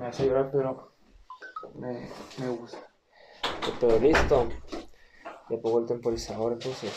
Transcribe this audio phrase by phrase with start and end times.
[0.00, 0.94] Me hace llorar, pero
[1.74, 2.78] me, me gusta.
[3.78, 4.48] Todo listo.
[5.50, 6.90] Le pongo el temporizador entonces.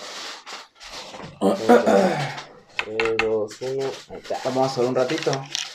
[2.86, 3.72] 3, 2, 1.
[4.10, 4.38] Ahí está.
[4.46, 5.32] Vamos a sudar un ratito.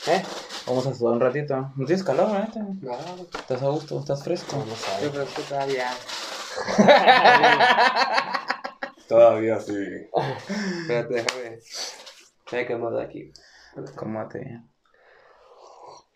[0.07, 0.23] ¿Eh?
[0.65, 1.71] Vamos a sudar un ratito.
[1.75, 2.65] ¿No tienes calor, neta?
[2.81, 2.97] No,
[3.39, 3.99] ¿Estás a gusto?
[3.99, 4.57] ¿Estás fresco?
[4.57, 5.87] vamos a Yo creo que todavía.
[9.07, 9.77] Todavía sí.
[10.81, 11.59] Espérate, déjame.
[12.45, 13.31] Déjame quemar de aquí.
[13.95, 14.63] Cómate.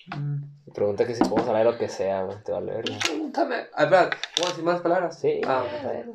[0.08, 2.44] Me pregunta que si podemos hablar de lo que sea, güey.
[2.44, 2.86] Te va a leer.
[2.88, 3.00] güey.
[3.00, 3.56] Pregúntame.
[3.74, 5.20] Ah, espera, ¿puedo decir más palabras?
[5.20, 5.42] Sí.
[5.46, 6.10] Ah, a ver.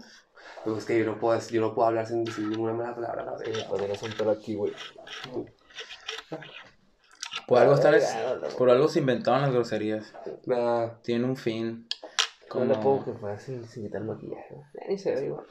[0.65, 2.95] Pues es que yo no puedo, decir- yo no puedo hablar sin decir ninguna mala
[2.95, 3.25] palabra.
[3.25, 3.67] la Sí, verdad.
[3.69, 4.73] pues tienes un pelo aquí, güey.
[7.47, 8.49] Por algo, no, no.
[8.59, 10.13] por algo se inventaron las groserías.
[10.53, 11.89] Ah, Tienen un fin.
[12.49, 14.55] ¿Cómo le puedo Como que fuera sin, sin quitar el maquillaje?
[14.55, 14.89] güey?
[14.89, 15.47] Ni se ve igual.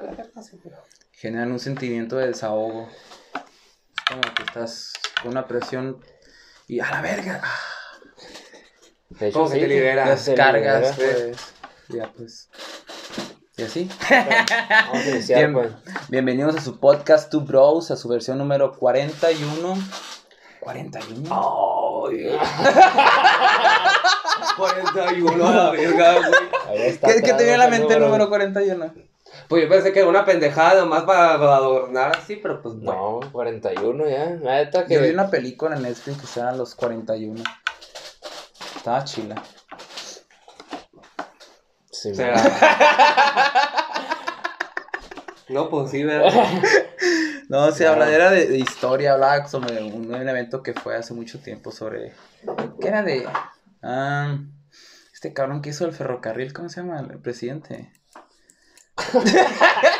[1.11, 2.87] generan un sentimiento de desahogo.
[2.89, 5.99] Es como que estás con una presión
[6.67, 7.41] y a la verga.
[7.43, 7.55] ah,
[9.19, 10.09] De hecho, Como que sí, te libera.
[10.11, 11.27] Descargas, te libera.
[11.27, 11.53] pues.
[11.89, 12.49] Ya, pues.
[13.57, 13.89] Y así.
[14.11, 15.53] Vamos a iniciar, Bien.
[15.53, 15.71] pues.
[16.09, 19.75] Bienvenidos a su podcast Two Bros, a su versión número 41.
[20.59, 22.07] 41.
[22.11, 22.37] Ay.
[24.57, 26.81] 41 a la verga, güey.
[26.83, 27.07] Está.
[27.07, 28.93] ¿Qué, ¿Qué te viene a la mente el número 41?
[29.47, 33.19] Pues yo pensé que era una pendejada nomás para, adornar así, pero pues bueno.
[33.21, 34.29] No, 41 ya.
[34.29, 34.93] Neta que.
[34.93, 37.43] Yo vi una película en Netflix que se llama Los 41.
[38.77, 39.43] Estaba chila.
[41.91, 42.35] Sí, O sea.
[45.49, 46.33] no, pues sí, ¿verdad?
[47.49, 48.05] No, se Claro.
[48.05, 52.13] de, de historia, hablaba sobre un, un evento que fue hace mucho tiempo sobre...
[52.81, 53.25] ¿Qué era de...?
[53.81, 54.37] Ah,
[55.13, 56.99] este cabrón que hizo el ferrocarril, ¿cómo se llama?
[56.99, 57.93] El presidente.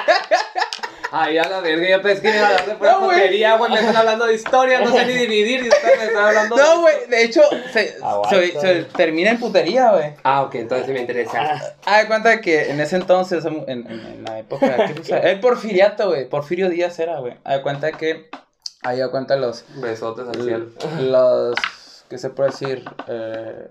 [1.20, 3.72] Ay, a la verga, yo pensé que iban a hablar de pura No, porquería, güey.
[3.72, 6.62] Me están hablando de historia, no sé ni dividir y ustedes me están hablando de...
[6.62, 7.42] No, güey, de hecho,
[7.74, 8.30] se, Aguanta.
[8.30, 10.14] se- se termina en putería, güey.
[10.24, 11.60] Ah, ok, entonces me interesa.
[11.86, 14.76] Ah, de cuenta que en ese entonces, en, en- en la época...
[15.06, 15.16] ¿qué?
[15.32, 16.28] El porfiriato, güey.
[16.30, 17.34] Porfirio Díaz era, güey.
[17.44, 18.30] Ah, de cuenta que...
[18.84, 19.66] Ahí da cuenta los...
[19.78, 20.68] Besotes al cielo.
[21.00, 21.56] los
[22.10, 22.86] ¿qué se puede decir?
[23.08, 23.68] Eh,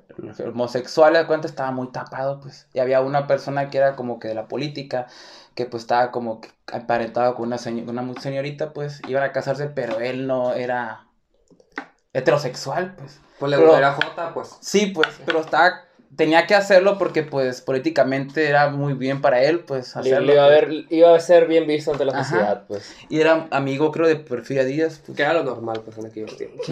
[0.47, 2.67] homosexuales, de cuenta, estaba muy tapado, pues.
[2.75, 5.07] Y había una persona que era como que de la política,
[5.57, 7.57] que pues estaba como que aparentado con una,
[7.91, 9.01] una señorita, pues.
[9.09, 11.07] Iban a casarse, pero él no era
[12.13, 13.21] heterosexual, pues.
[13.39, 14.57] Pues le Pero- la Jota, pues.
[14.61, 15.83] Sí, pues, pero estaba...
[16.15, 20.21] Tenía que hacerlo porque, pues, políticamente era muy bien para él, pues, hacerlo.
[20.27, 20.61] le iba, a pues.
[20.61, 22.25] ver, iba a ser bien visto ante la Ajá.
[22.25, 22.95] sociedad, pues.
[23.11, 25.17] Y era amigo, creo, de Porfirio Díaz, pues.
[25.17, 26.67] Que era lo normal, pues, en aquellos tiempos.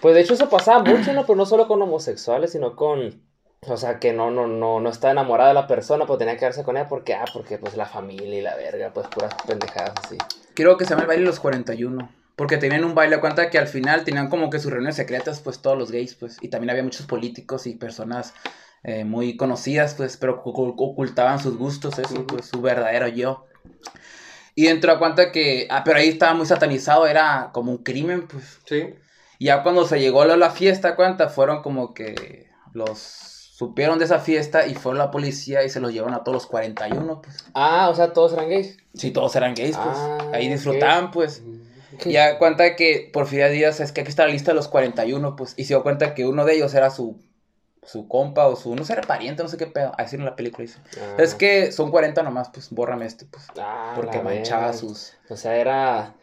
[0.00, 1.26] Pues de hecho eso pasaba mucho, ¿no?
[1.26, 3.20] Pero no solo con homosexuales, sino con...
[3.68, 6.40] O sea, que no, no, no, no está enamorada de la persona, pues tenía que
[6.40, 9.92] quedarse con ella porque, ah, porque pues la familia y la verga, pues puras pendejadas
[10.04, 10.18] así.
[10.54, 12.08] Creo que se llama el baile de los 41.
[12.36, 15.60] Porque tenían un baile, cuenta que al final tenían como que sus reuniones secretas, pues
[15.60, 16.36] todos los gays, pues.
[16.42, 18.34] Y también había muchos políticos y personas
[18.84, 23.46] eh, muy conocidas, pues, pero ocu- ocultaban sus gustos, eso, pues, su verdadero yo.
[24.54, 28.28] Y entró a cuenta que, ah, pero ahí estaba muy satanizado, era como un crimen,
[28.28, 28.60] pues.
[28.66, 28.94] Sí.
[29.38, 34.04] Y ya cuando se llegó a la fiesta, cuenta, fueron como que los supieron de
[34.04, 37.42] esa fiesta y fueron la policía y se los llevaron a todos los 41, pues.
[37.54, 38.76] Ah, o sea, todos eran gays.
[38.92, 39.96] Sí, todos eran gays, pues.
[39.96, 41.42] Ah, ahí disfrutaban, pues.
[42.04, 45.36] Y ya cuenta que Porfirio Díaz es que aquí está la lista de los 41,
[45.36, 47.18] pues, y se dio cuenta que uno de ellos era su,
[47.82, 50.36] su compa o su, no sé, era pariente, no sé qué pedo, así en la
[50.36, 50.78] película dice.
[51.00, 51.14] Ah.
[51.16, 55.14] Es que son 40 nomás, pues, bórrame este, pues, Ah, porque manchaba sus...
[55.30, 56.14] O sea, era...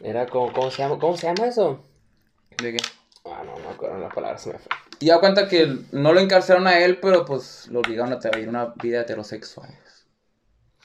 [0.00, 0.50] Era como...
[0.50, 0.98] ¿Cómo se llama?
[0.98, 1.82] ¿Cómo se llama eso?
[2.56, 2.82] ¿De qué?
[3.26, 4.70] Ah, no, no me acuerdo la palabra, se me fue.
[5.04, 8.48] Y ya cuenta que no lo encarcelaron a él, pero pues lo obligaron a tener
[8.48, 9.68] una vida heterosexual.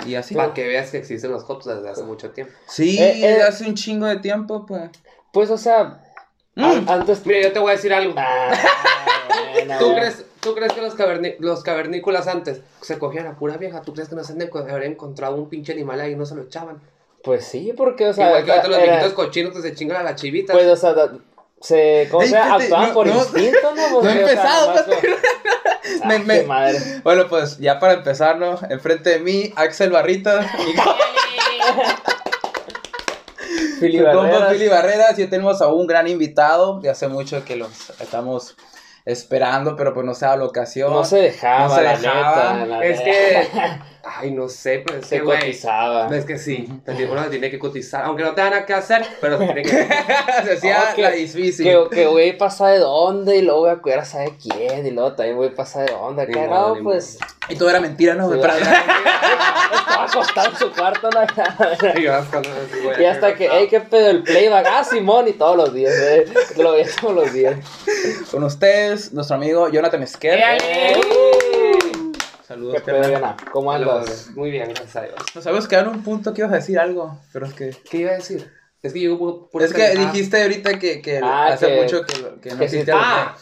[0.06, 0.36] Y así.
[0.36, 2.52] Para que veas que existen los Jotos desde hace mucho tiempo.
[2.68, 3.42] Sí, Eh, eh.
[3.44, 4.90] hace un chingo de tiempo, pues.
[5.32, 6.02] Pues, o sea...
[6.56, 6.64] Mm.
[6.66, 7.26] an- Antes...
[7.26, 8.14] Mira, yo te voy a decir algo.
[8.18, 8.52] Ah.
[9.80, 13.84] ¿Tú crees, ¿Tú crees que los, caverni- los cavernícolas antes se cogían a pura vieja?
[13.84, 16.42] ¿Tú crees que no se haber encontrado un pinche animal ahí y no se lo
[16.42, 16.82] echaban?
[17.24, 18.28] Pues sí, porque, o sea...
[18.28, 20.54] Igual que ahorita los viejitos cochinos que se chingan a las chivitas.
[20.54, 21.18] Pues, o sea, da-
[21.62, 22.58] se, ¿cómo Ey, se llama?
[22.58, 23.82] espérate, Actuaban no- por no- instinto, ¿no?
[23.94, 24.98] Porque, no he o sea, empezado, nomás como-
[26.06, 26.80] Me- Ay, me- qué madre.
[27.04, 30.42] Bueno, pues ya para empezarlo, enfrente de mí, Axel Barrita.
[33.80, 34.52] Fili Su compa Barreras.
[34.54, 36.80] Fili Barreras y tenemos a un gran invitado.
[36.82, 38.56] De hace mucho que los estamos
[39.06, 40.92] esperando, pero pues no se da la ocasión.
[40.94, 42.54] No se dejaba, No se la dejaba.
[42.54, 42.66] neta.
[42.66, 43.48] la es que
[44.12, 45.40] Ay, no sé, pero es Se que, güey.
[45.40, 46.08] cotizaba.
[46.16, 49.38] Es que sí, también uno tiene que cotizar, aunque no tenga nada que hacer, pero
[49.38, 49.70] se tiene que
[50.46, 51.66] Se hacía Oh, que- la difícil.
[51.66, 54.92] Que, que güey pasa de dónde y luego voy a cuidar a saber quién y
[54.92, 56.24] luego también güey pasa de dónde.
[56.24, 57.18] Acá no, pues
[57.50, 58.32] Y todo era mentira, ¿no?
[58.34, 64.24] Sí, Para- estaba acostado en su cuarto güey, y hasta que, hey, qué pedo el
[64.24, 66.26] playback, ah, Simón y todos los días, eh.
[66.58, 67.56] lo veía todos los días.
[68.32, 70.40] Con ustedes, nuestro amigo Jonathan Esquer.
[70.64, 71.02] ¡Eh!
[72.50, 72.92] Saludos, ¿Qué.
[72.92, 73.38] Diana?
[73.52, 74.32] ¿Cómo andas?
[74.32, 75.16] Muy bien, gracias a Dios.
[75.36, 77.70] Nos habíamos quedado en un punto que ibas a decir algo, pero es que...
[77.92, 78.52] ¿Qué iba a decir?
[78.82, 82.02] Es que yo por- por es que dijiste ahorita que, que Ah, hace que- mucho
[82.08, 83.06] que, que no sí existe te- algo.
[83.06, 83.38] Ah,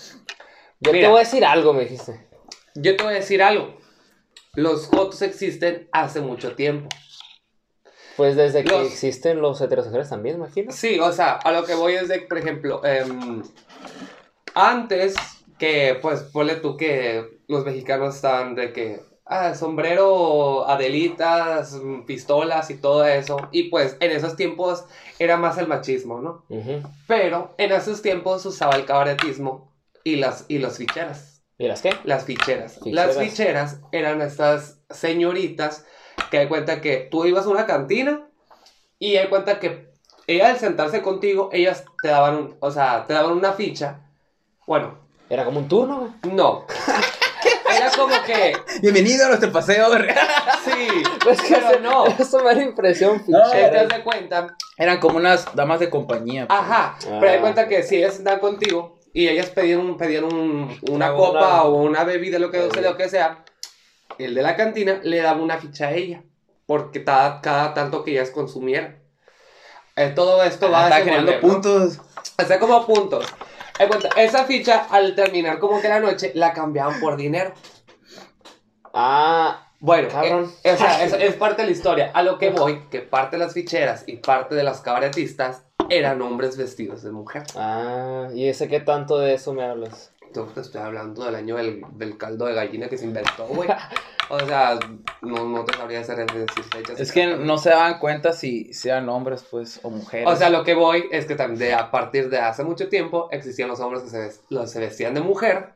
[0.81, 2.27] Yo te voy a decir algo, me dijiste.
[2.75, 3.77] yo te voy a decir algo.
[4.55, 6.89] Los jotos existen hace mucho tiempo.
[8.17, 10.69] Pues desde que existen los heterosexuales también, imagino.
[10.73, 13.41] Sí, o sea, a lo que voy es de, por ejemplo, em,
[14.53, 15.15] antes
[15.57, 22.75] que, pues, ponle tú que los mexicanos estaban de que, ah, sombrero, adelitas, pistolas y
[22.77, 23.37] todo eso.
[23.51, 24.85] Y pues en esos tiempos
[25.19, 26.45] era más el machismo, ¿no?
[26.49, 26.81] Ujú.
[27.07, 29.73] Pero en esos tiempos usaba el cabaretismo
[30.03, 31.43] y las, y las ficheras.
[31.57, 31.91] ¿Y las qué?
[32.03, 32.79] Las ficheras.
[32.83, 33.15] Ficheras.
[33.15, 35.85] Las ficheras eran estas señoritas
[36.29, 38.29] que hay cuenta que tú ibas a una cantina
[38.99, 39.87] y hay cuenta que
[40.27, 44.01] ella al sentarse contigo, ellas te daban, un- o sea, te daban una ficha.
[44.67, 44.99] Bueno,
[45.29, 46.65] Era como un turno, no.
[47.97, 49.87] Como que, Bienvenido a nuestro paseo.
[50.65, 50.87] sí,
[51.23, 52.05] Pues que pero no.
[52.07, 56.47] Eso me da impresión, No, haz de cuenta, Eran como unas damas de compañía.
[56.47, 56.59] pues.
[56.59, 57.17] ajá, Ah.
[57.19, 61.13] pero hay cuenta que si ellas sentaban contigo y ellas pedían, pedían un- una Una-
[61.15, 62.81] copa o una bebida, lo que, Bebida.
[62.81, 63.43] lo que sea,
[64.19, 66.23] el de la cantina le daba una ficha a ella,
[66.65, 68.99] porque cada, cada tanto que ellas consumieran.
[69.95, 71.39] Eh, todo esto va Ah, a está generando ¿no?
[71.39, 71.99] puntos.
[72.45, 73.25] Sea, como puntos.
[73.79, 77.53] De cuenta, esa ficha, al terminar como que la noche, la cambiaban por dinero.
[78.99, 80.51] Ah, Bueno, Cabrón.
[80.63, 82.11] eh, o sea, es, es parte de la historia.
[82.15, 86.19] A lo que voy, que parte de las ficheras y parte de las cabaretistas eran
[86.23, 87.43] hombres vestidos de mujer.
[87.55, 90.11] ah, ¿y ese qué tanto de eso me hablas?
[90.33, 93.69] Yo te estoy hablando del año del, del caldo de gallina que se inventó, güey.
[94.29, 94.77] O sea,
[95.21, 96.99] no, no te sabría hacer decir fechas.
[96.99, 100.27] Es que no se daban cuenta si sean hombres, pues, o mujeres.
[100.27, 103.29] O sea, lo que voy es que también de, a partir de hace mucho tiempo
[103.31, 105.75] existían los hombres que se, los, se vestían de mujer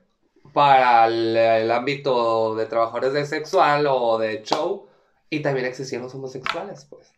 [0.53, 4.87] para el, el ámbito de trabajadores de sexual o de show
[5.29, 7.11] y también existían los homosexuales, pues.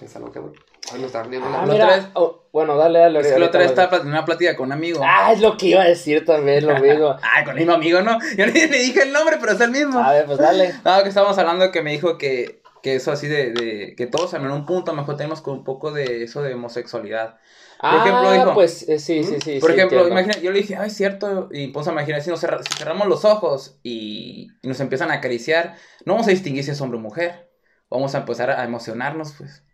[0.00, 0.52] Es a lo que voy.
[0.92, 1.22] Ay, la Ah,
[1.66, 1.84] la mira.
[1.84, 3.20] otra vez- oh, bueno, dale, dale.
[3.20, 5.00] es que la otra vez estaba en una plática con un amigo.
[5.04, 7.16] Ah, es lo que iba a decir también, lo mismo.
[7.20, 8.18] Ay, con el mismo amigo, ¿no?
[8.36, 9.98] Yo ni, ni dije el nombre, pero es el mismo.
[9.98, 10.72] A ver, pues dale.
[10.84, 14.32] No, que estábamos hablando que me dijo que, que eso así de, de que todos
[14.34, 17.38] en un punto mejor tenemos con un poco de eso de homosexualidad.
[17.80, 19.60] Ah, ejemplo, dijo- pues eh, sí, sí, sí.
[19.60, 20.08] Por sí, ejemplo, entiendo.
[20.08, 23.24] imagina, yo le dije, ay, cierto, y pues imaginar si, nos cerra- si cerramos los
[23.24, 27.02] ojos y, y nos empiezan a acariciar, no vamos a distinguir si es hombre o
[27.02, 27.48] mujer.
[27.90, 29.64] Vamos a empezar a emocionarnos, pues,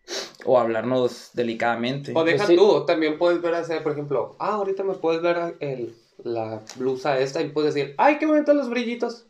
[0.45, 2.13] o a hablarnos delicadamente.
[2.15, 2.57] O deja Pues sí.
[2.57, 7.19] tú, también puedes ver hacer, por ejemplo, ah, ahorita me puedes ver el, la blusa
[7.19, 9.27] esta y puedes decir, ay, qué bonitos los brillitos.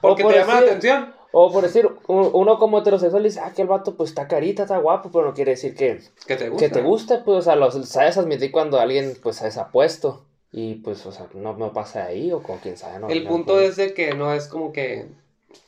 [0.00, 1.14] Porque por te llama la atención.
[1.32, 4.62] O por decir, un- uno como heterosexual dice, ah, que el vato pues está carita,
[4.64, 6.66] está guapo, pero no quiere decir que, Que te gusta.
[6.66, 10.24] que te gusta, pues, o sea, lo sabes admitir cuando alguien pues se desapuesto.
[10.52, 13.08] Y pues, o sea, no me pasa ahí o con quien sabe, ¿no?
[13.08, 15.06] El No, punto pues, es de que no es como que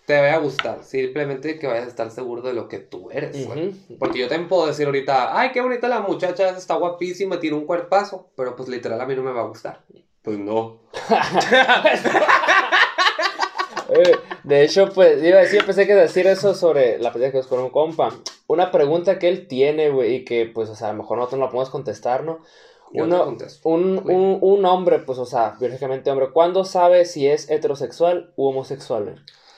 [0.07, 3.47] te vaya a gustar, simplemente que vayas a estar seguro de lo que tú eres.
[4.01, 7.67] Porque yo también puedo decir ahorita, ay, qué bonita la muchacha, está guapísima, tiene un
[7.67, 9.81] cuerpazo, pero pues literal a mí no me va a gustar.
[10.23, 10.81] Pues no.
[13.95, 17.41] Eh, de hecho, pues, iba a decir, pensé que decir eso sobre la pelea que
[17.41, 18.09] es con un compa.
[18.47, 21.41] Una pregunta que él tiene, güey, y que, pues, o sea, a lo mejor nosotros
[21.41, 22.39] no la podemos contestar, ¿no?
[22.95, 28.33] Uno, un, un, un hombre, pues, o sea, biológicamente hombre, ¿cuándo sabe si es heterosexual
[28.37, 29.05] u homosexual?
[29.05, 29.17] güey?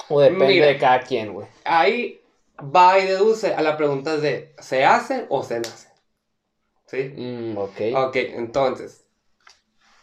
[0.09, 0.67] O depende Mira.
[0.67, 1.47] de cada quien, güey.
[1.65, 2.21] Ahí
[2.59, 5.89] va y deduce a la pregunta de, ¿se hace o se nace?
[6.87, 7.13] ¿Sí?
[7.17, 7.81] Mm, ok.
[8.09, 9.04] Ok, entonces,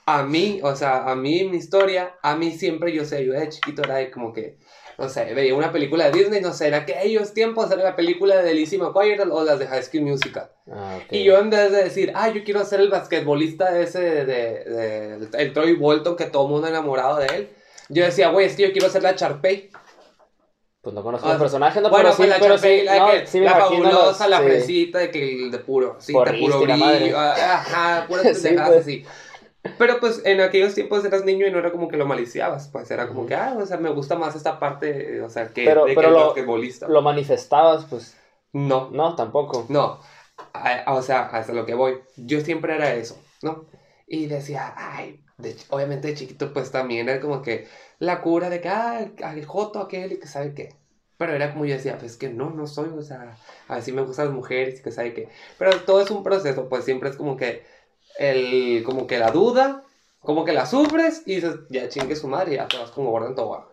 [0.06, 3.50] a mí, o sea, a mí, mi historia, a mí siempre, yo sé, yo de
[3.50, 4.58] chiquito era de como que,
[4.98, 8.42] no sé, veía una película de Disney, no sé, que aquellos tiempos era la película
[8.42, 10.50] de Lizzie McGuire o las de High School Musical.
[10.72, 11.00] Ah.
[11.10, 14.64] Y yo en vez de decir, ah, yo quiero ser el basquetbolista ese de, de-
[15.28, 17.50] de- el Troy Bolton, que todo mundo enamorado de él,
[17.90, 19.70] yo decía, güey, es que yo quiero ser la Charpey.
[20.82, 22.98] Pues no conozco Ah, el personaje, no, bueno, pero pues la pero Charpey, sí, la,
[23.00, 24.44] no, que, sí la los- fabulosa, la sí.
[24.46, 28.82] fresita, de que el de puro, sí, de puro brillo, ah, ajá, puras pendejadas pues.
[28.82, 29.06] así.
[29.78, 32.90] Pero pues en aquellos tiempos eras niño y no era como que lo maliciabas, pues
[32.90, 35.86] era como que, ah, o sea, me gusta más esta parte, o sea, que, Pero-
[35.86, 36.88] de pero que lo- basquetbolista.
[36.88, 38.18] Lo manifestabas, pues,
[38.54, 39.66] No, no, tampoco.
[39.70, 40.00] no,
[40.54, 43.66] A- o sea, hasta lo que voy, yo siempre era eso, ¿no?
[44.08, 47.68] Y decía, ay, de obviamente de chiquito pues también era como que
[48.00, 50.76] la cura de que, ah, el joto aquel y que sabe qué.
[51.18, 53.38] Pero era como yo decía, pues que no, no soy, o sea,
[53.68, 55.30] así me gustan las mujeres y que sabe que.
[55.60, 57.64] Pero todo es un proceso, pues siempre es como que
[58.30, 59.84] el, como que la duda,
[60.22, 63.12] como que la sufres y dices, ya chingue su madre, y ya te vas como
[63.12, 63.64] gordo en tobogán.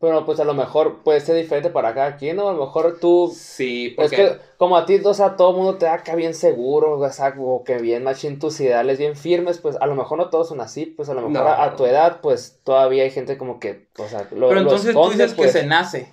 [0.00, 2.48] Pero pues a lo mejor puede ser diferente para cada quien, ¿no?
[2.48, 3.32] A lo mejor tú...
[3.34, 4.16] Sí, Es porque...
[4.16, 7.10] que como a ti, o sea, todo el mundo te da acá bien seguro, o
[7.10, 10.48] sea, como que bien machín tus ideales bien firmes, pues a lo mejor no todos
[10.48, 11.48] son así, pues a lo mejor No.
[11.48, 14.60] a, a tu edad, pues todavía hay gente como que, o sea, lo Pero lo
[14.60, 15.52] entonces tú dices pues.
[15.52, 16.12] que se nace.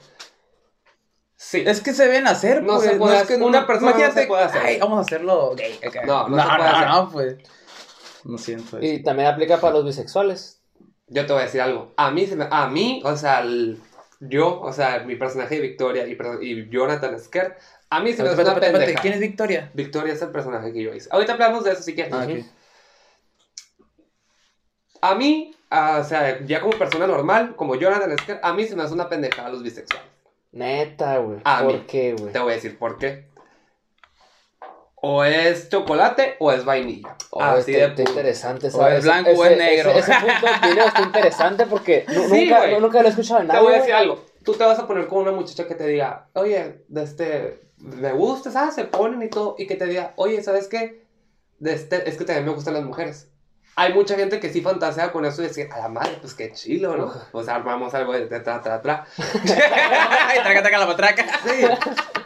[1.44, 1.64] Sí.
[1.66, 2.92] Es que se ven hacer, No pues.
[2.92, 4.62] se puede es que una persona no se puede hacer.
[4.64, 5.80] Ay, vamos a hacerlo gay.
[5.86, 6.04] acá".
[6.06, 6.88] No, no no, se puede no, hacer.
[6.88, 7.36] no, pues.
[8.26, 8.86] No siento eso.
[8.86, 10.62] Y también aplica para los bisexuales.
[11.08, 11.94] Yo te voy a decir algo.
[11.98, 13.82] A mí, se me- a mí o sea, el-
[14.20, 17.58] yo, o sea, mi personaje de Victoria y, y Jonathan Sker,
[17.90, 19.02] a mí se me hace una pendeja.
[19.02, 19.72] ¿Quién es Victoria?
[19.74, 21.10] Victoria es el personaje que yo hice.
[21.12, 22.14] Ahorita hablamos de eso si quieres.
[22.14, 22.34] Ah, Ujú.
[22.40, 22.46] ok.
[25.02, 28.76] A mí, ah, o sea, ya como persona normal, como Jonathan Sker, a mí se
[28.76, 30.08] me hace una pendejada los bisexuales.
[30.52, 31.40] Neta, güey.
[31.44, 31.84] A ¿Por mí.
[31.88, 32.32] qué, güey?
[32.34, 33.30] Te voy a decir por qué.
[35.04, 37.16] O es chocolate o es vainilla.
[37.32, 38.68] Oh, Así está, de interesante.
[38.72, 39.90] O es blanco o es negro.
[39.92, 43.48] Ese, ese punto del video está interesante porque Sí, nunca, nunca lo he escuchado de
[43.48, 43.64] Te nadie.
[43.64, 44.24] voy a decir algo.
[44.44, 48.12] Tú te vas a poner con una muchacha que te diga, oye, de este, me
[48.14, 48.76] gusta, ¿sabes?
[48.76, 49.56] Se ponen y todo.
[49.58, 51.04] Y que te diga, oye, ¿sabes qué?
[51.58, 53.28] De este, es que también me gustan las mujeres.
[53.82, 56.52] Hay mucha gente que sí fantasea con eso y decir, a la madre, pues qué
[56.52, 57.12] chilo, ¿no?
[57.32, 59.06] O sea, armamos algo de tra, tra, tra.
[59.18, 61.26] Ay, traca, traca la matraca.
[61.44, 61.66] Sí.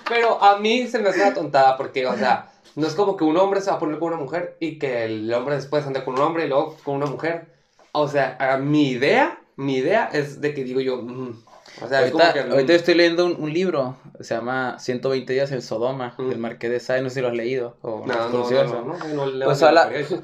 [0.10, 3.24] Pero a mí se me hace una tontada porque, o sea, no es como que
[3.24, 6.04] un hombre se va a poner con una mujer y que el hombre después ande
[6.04, 7.46] con un hombre y luego con una mujer.
[7.94, 11.44] O sea, a mi idea, mi idea es de que digo yo, mm,
[11.82, 12.44] o sea, Ahorita, que...
[12.44, 16.30] mm, ahorita estoy leyendo un, un libro, se llama 120 días en Sodoma, Mm.
[16.30, 18.82] del Marqués de Sade, no sé si lo has leído o No, no, no, no,
[18.98, 20.22] no, no leo Pues ni habla- periódico.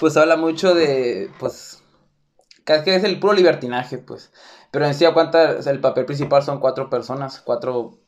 [0.00, 1.82] Pues habla mucho de, pues,
[2.64, 4.32] que es el puro libertinaje, pues.
[4.70, 7.98] Pero en sí, cuenta, o sea, el papel principal son cuatro personas, cuatro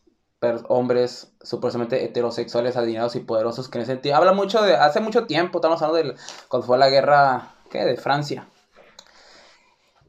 [0.69, 5.27] hombres supuestamente heterosexuales, adinerados y poderosos, que en ese sentido, habla mucho de, hace mucho
[5.27, 6.19] tiempo, estamos hablando de
[6.49, 7.85] cuando fue la guerra, ¿qué?
[7.85, 8.47] De Francia.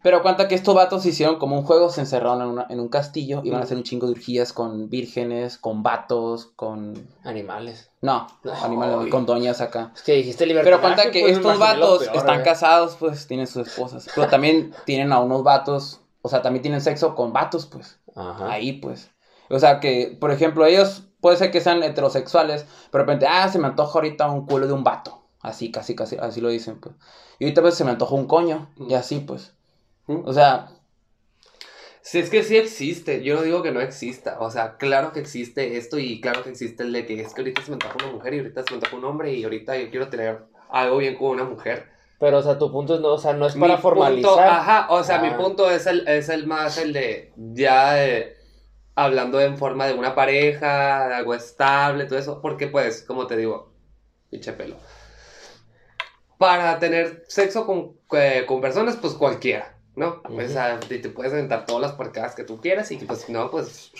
[0.01, 2.87] Pero cuenta que estos vatos hicieron como un juego, se encerraron en, una- en un
[2.87, 6.93] castillo, iban a hacer un chingo de urgías con vírgenes, con vatos, con...
[7.23, 7.89] Animales.
[8.01, 8.27] No,
[8.63, 9.91] animales, con doñas acá.
[9.93, 10.69] Es que dijiste libertad.
[10.71, 14.07] Pero cuenta que estos vatos están casados, pues tienen sus esposas.
[14.15, 17.99] Pero también tienen a unos vatos, o sea, también tienen sexo con vatos, pues.
[18.15, 18.51] Ajá.
[18.51, 19.11] Ahí, pues.
[19.49, 23.49] O sea, que, por ejemplo, ellos puede ser que sean heterosexuales, pero de repente, ah,
[23.49, 25.23] se me antoja ahorita un culo de un vato.
[25.41, 26.95] Así, casi, casi, así lo dicen, pues.
[27.39, 29.53] Y ahorita, pues, se me antoja un coño, y así, pues.
[30.09, 30.27] ¿Mm?
[30.27, 30.67] O sea,
[32.01, 35.19] Sí, es que sí existe, yo no digo que no exista, o sea, claro que
[35.19, 37.95] existe esto y claro que existe el de que es que ahorita se me antoja
[38.03, 40.39] una mujer y ahorita se me antoja un hombre y ahorita yo quiero tener
[40.71, 41.87] algo bien con una mujer.
[42.19, 44.31] Pero, o sea, tu punto es no, o sea, no es para Mi formalizar.
[44.33, 45.37] punto- ajá, o sea, mi Ah.
[45.37, 48.35] punto es el, es el más el de ya eh,
[48.95, 53.37] hablando en forma de una pareja, de algo estable, todo eso, porque pues, como te
[53.37, 53.71] digo,
[54.31, 54.77] pinche pelo.
[56.37, 60.21] Para tener sexo con, eh, con personas, pues cualquiera, ¿no?
[60.23, 63.51] O sea, te, te puedes aventar todas las porcadas que tú quieras y pues no,
[63.51, 63.91] pues...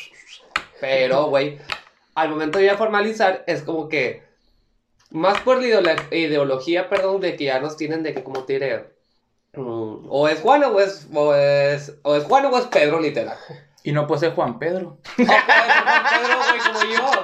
[0.81, 1.59] Pero, güey,
[2.15, 4.23] al momento de ya formalizar, es como que...
[5.11, 8.53] Más por la ideolo- ideología, perdón, de que ya nos tienen de que como te
[8.53, 8.85] diré,
[9.53, 13.35] mm, o es Juan o es, o es, o es Juan o es Pedro, literal.
[13.83, 14.99] y no puede ser Juan Pedro.
[14.99, 15.41] O puede ser
[15.83, 17.23] Juan Pedro, güey, como yo.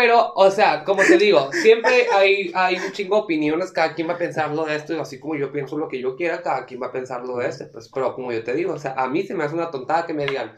[0.00, 4.08] Pero, o sea, como te digo, siempre hay, hay un chingo de opiniones, cada quien
[4.08, 6.66] va a pensarlo de esto, y así como yo pienso lo que yo quiera, cada
[6.66, 9.08] quien va a pensarlo de este, pues, pero como yo te digo, o sea, a
[9.08, 10.52] mí se me hace una tontada que me digan,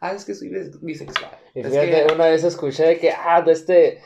[0.00, 1.30] ah, es que soy bis- bisexual.
[1.56, 4.00] Y Es fíjate, que- una vez escuché que, ah, de este,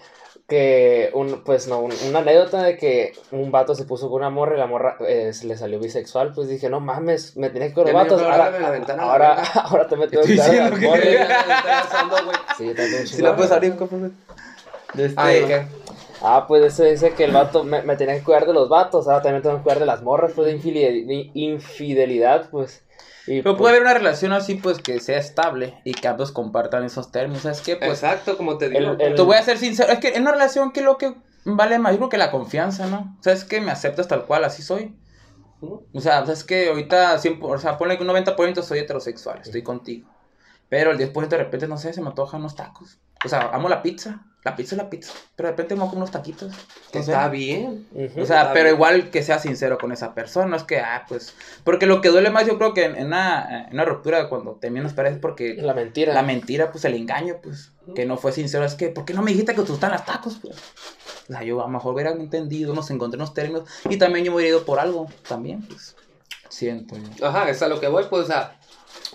[0.48, 4.30] que, un, pues no, un- una anécdota de que un vato se puso con una
[4.30, 7.68] morra y la morra eh, se le salió bisexual, pues dije, no mames, me tenía
[7.68, 9.52] que con los vatos, ahora, la ventana, la ahora, verga.
[9.64, 10.78] ahora te meto en que- morras.
[12.56, 14.10] Sí, Sí, también Si la puedes abrir, favor.
[14.94, 15.66] De este- Ay, ¿qué?
[16.20, 19.06] Ah, pues eso dice que el vato, me, me tenía que cuidar de los vatos,
[19.06, 22.82] ahora también tengo que cuidar de las morras, pues de infidel- de infidelidad, pues.
[23.26, 26.32] Y, Pero pues, puede haber una relación así, pues, que sea estable y que ambos
[26.32, 27.42] compartan esos términos.
[27.42, 27.76] ¿Sabes qué?
[27.76, 28.92] Pues, Exacto, como te digo.
[28.92, 29.92] el- el- te voy a ser sincero.
[29.92, 31.14] Es que en una relación, ¿qué es lo que
[31.44, 31.92] vale más?
[31.92, 33.16] Yo creo que la confianza, ¿no?
[33.20, 34.96] ¿Sabes que Me aceptas tal cual, así soy.
[35.60, 39.62] O sea, ¿sabes que Ahorita, 100, o sea, ponle que un 90% soy heterosexual, estoy
[39.62, 40.08] contigo.
[40.68, 42.98] Pero el 10% de repente, no sé, se me antojan unos tacos.
[43.24, 44.24] O sea, amo la pizza.
[44.44, 45.12] La pizza es la pizza.
[45.34, 46.54] Pero de repente me hago unos taquitos.
[46.92, 47.88] Que está bien.
[48.16, 48.74] O sea, pero bien.
[48.76, 51.34] igual que sea sincero con esa persona, no es que, ah, pues,
[51.64, 54.52] porque lo que duele más yo creo que en, en una, en una ruptura cuando
[54.52, 56.14] te menos parece porque la mentira.
[56.14, 59.22] la mentira, pues el engaño, pues, que no fue sincero, es que, ¿por qué no
[59.22, 60.56] me dijiste que te gustan las tacos, pues?
[61.28, 64.30] O sea, yo a lo mejor hubiera entendido, nos encontré unos términos y también yo
[64.30, 65.96] me hubiera ido por algo, también, pues.
[66.48, 67.26] Siento yo.
[67.26, 68.57] Ajá, es a lo que voy, pues, o sea,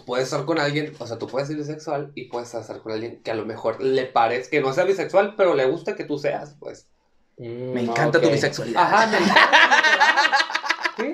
[0.05, 3.21] puedes estar con alguien, o sea, tú puedes ser bisexual y puedes estar con alguien
[3.23, 6.17] que a lo mejor le parezca, que no sea bisexual, pero le gusta que tú
[6.17, 6.87] seas, pues.
[7.37, 8.81] Mm, Me encanta tu bisexualidad.
[8.81, 9.17] Ajá, me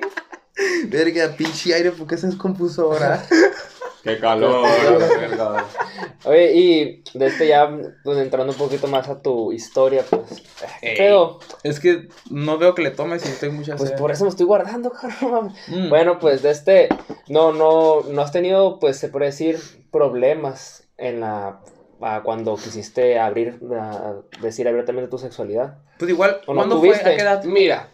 [0.88, 3.26] Verga, pinche aire, ¿por qué se descompuso ahora?
[4.02, 4.66] Qué calor,
[5.20, 5.66] verga.
[6.24, 7.70] Oye, y de este ya,
[8.02, 10.42] pues entrando un poquito más a tu historia, pues.
[10.80, 13.98] Pero, es que no veo que le tomes y estoy mucha pues sed.
[13.98, 14.90] por eso me estoy guardando,
[15.20, 15.52] cabrón.
[15.68, 15.90] Mm.
[15.90, 16.88] Bueno, pues de este,
[17.28, 19.58] no, no, no has tenido, pues se puede decir,
[19.90, 21.60] problemas en la,
[22.00, 25.78] a cuando quisiste abrir, a decir abiertamente tu sexualidad.
[25.98, 26.96] Pues igual, ¿O no ¿cuándo fue?
[26.96, 27.44] ¿A qué edad?
[27.44, 27.88] Mira,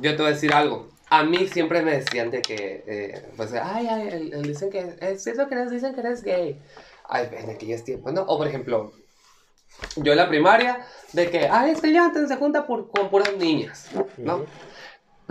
[0.00, 0.91] yo te voy a decir algo.
[1.18, 5.22] A mí siempre me decían de que, eh, pues, ay, ay, el- dicen que, es
[5.22, 6.58] cierto que eres, dicen que eres gay.
[7.06, 8.22] Ay, ven, de que ya es tiempo, ¿no?
[8.22, 8.92] O, por ejemplo,
[9.96, 13.36] yo en la primaria, de que, ay, es que ya se junta por, con puras
[13.36, 14.46] niñas, ¿no?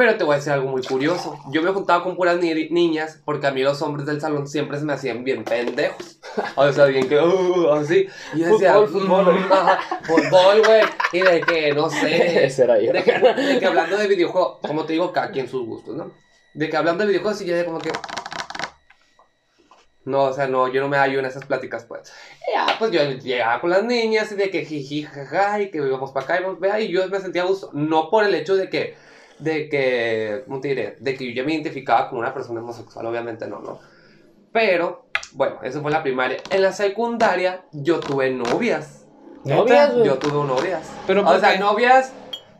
[0.03, 1.37] Pero te voy a decir algo muy curioso.
[1.51, 4.79] Yo me juntaba con puras ni- niñas porque a mí los hombres del salón siempre
[4.79, 6.19] se me hacían bien pendejos.
[6.55, 8.07] O sea, bien que, uh, así.
[8.33, 9.35] Y yo decía, Fútbol, fútbol.
[9.35, 10.81] "Mm, fútbol, güey.
[11.13, 12.45] Y de que, no sé.
[12.45, 12.91] Ese era yo.
[12.93, 16.11] De que, de que hablando de videojuegos, como te digo, cada quien sus gustos, ¿no?
[16.55, 17.91] De que hablando de videojuegos, y yo de como que.
[20.03, 22.11] No, o sea, no, yo no me hallo en esas pláticas, pues.
[22.51, 26.11] Ya, pues yo llegaba con las niñas y de que jiji, jaja, y que íbamos
[26.11, 27.69] para acá y vamos y yo me sentía a gusto.
[27.73, 28.95] No por el hecho de que,
[29.41, 30.97] de que, ¿cómo te diré?
[30.99, 33.79] De que yo ya me identificaba como una persona homosexual, obviamente no, ¿no?
[34.53, 36.37] Pero, bueno, eso fue la primaria.
[36.49, 39.05] En la secundaria, yo tuve novias.
[39.43, 39.93] ¿Novias?
[40.03, 40.89] Yo tuve novias.
[41.07, 41.59] Pero o ¿por sea, qué?
[41.59, 42.13] novias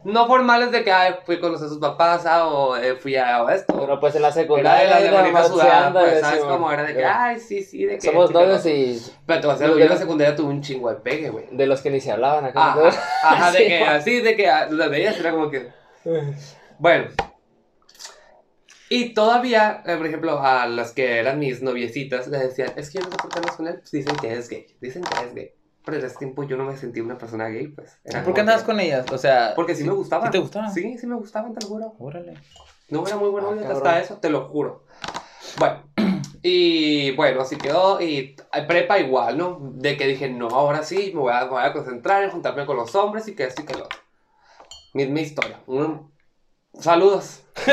[0.03, 3.15] no formales de que ay, fui a conocer a sus papás ah, o eh, fui
[3.15, 3.75] a esto.
[3.77, 5.11] Pero pues en la era de secundaria.
[5.11, 6.83] la de más sudada, pues, ¿sabes cómo era?
[6.83, 8.01] De que, ay, sí, sí, de que...
[8.01, 8.71] Somos novios no.
[8.71, 11.29] y Pero te voy a decir, yo en la secundaria tuve un chingo de pegue,
[11.29, 11.45] güey.
[11.51, 12.71] de los que ni se hablaban acá.
[12.71, 12.89] Ajá,
[13.23, 15.69] ajá, de que así, de que ah, las veías era como que...
[16.81, 17.09] Bueno.
[18.89, 22.97] Y todavía, eh, por ejemplo, a las que eran mis noviecitas, les decían, es que
[22.97, 25.25] yo no sé por qué andas con él, pues dicen que es gay, dicen que
[25.25, 25.51] es gay.
[25.85, 27.99] Pero en ese tiempo yo no me sentí una persona gay, pues.
[28.03, 29.05] Era ¿Por qué andabas que- con ellas?
[29.11, 29.53] O sea...
[29.55, 30.27] Porque sí, me gustaban.
[30.27, 30.73] ¿Sí te gustaban?
[30.73, 31.93] Sí, sí me gustaban, te lo juro.
[31.99, 32.33] Órale.
[32.89, 34.85] No era muy bueno Ah, hasta eso, te lo juro.
[35.57, 35.83] Bueno,
[36.41, 38.01] y bueno, así quedó.
[38.01, 38.35] Y
[38.67, 39.59] prepa igual, ¿no?
[39.75, 42.65] De que dije, no, ahora sí, me voy a, me voy a concentrar en juntarme
[42.65, 43.99] con los hombres y que esto y que lo otro.
[44.95, 45.61] Misma historia.
[45.67, 46.10] Un-
[46.79, 47.41] Saludos.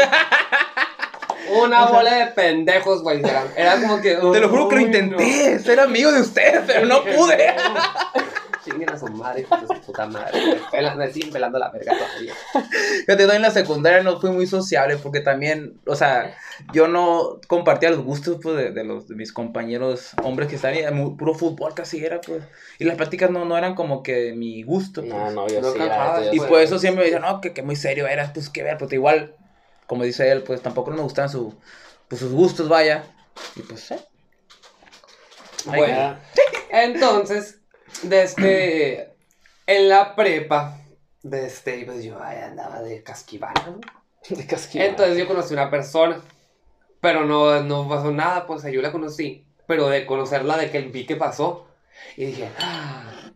[1.51, 3.23] Una bola de pendejos, güey.
[3.57, 4.17] Era como que.
[4.17, 7.55] Te lo juro que lo intenté, ser amigo de ustedes, pero no pude.
[9.09, 10.41] Su madre, hijos de su puta madre.
[10.47, 12.35] Me, pelan, me siguen pelando la verga todavía.
[13.07, 16.37] Yo en la secundaria no fui muy sociable porque también, o sea,
[16.73, 21.17] yo no compartía los gustos pues, de, de los, de mis compañeros hombres que estaban
[21.17, 22.43] puro fútbol casi era, pues.
[22.79, 25.01] Y las prácticas no, no eran como que mi gusto.
[25.01, 25.13] pues.
[25.13, 27.53] No, no, yo No sí, neta, yo Y por eso siempre me decían, no, que,
[27.53, 29.35] que muy serio eras, pues que ver, pues igual,
[29.87, 31.55] como dice él, pues tampoco me gustaban su,
[32.09, 33.05] pues, sus gustos, vaya.
[33.57, 33.99] Y pues, eh.
[35.67, 36.17] Bueno.
[36.71, 37.58] Entonces,
[38.03, 39.15] desde
[39.67, 40.79] en la prepa,
[41.23, 43.81] desde pues yo ay, andaba de casquivana, ¿no?
[44.37, 44.87] de casquilla.
[44.87, 46.21] Entonces yo conocí una persona,
[47.01, 51.07] pero no, no pasó nada, pues yo la conocí, pero de conocerla, de que vi
[51.07, 51.67] que pasó,
[52.17, 53.31] y dije, ah,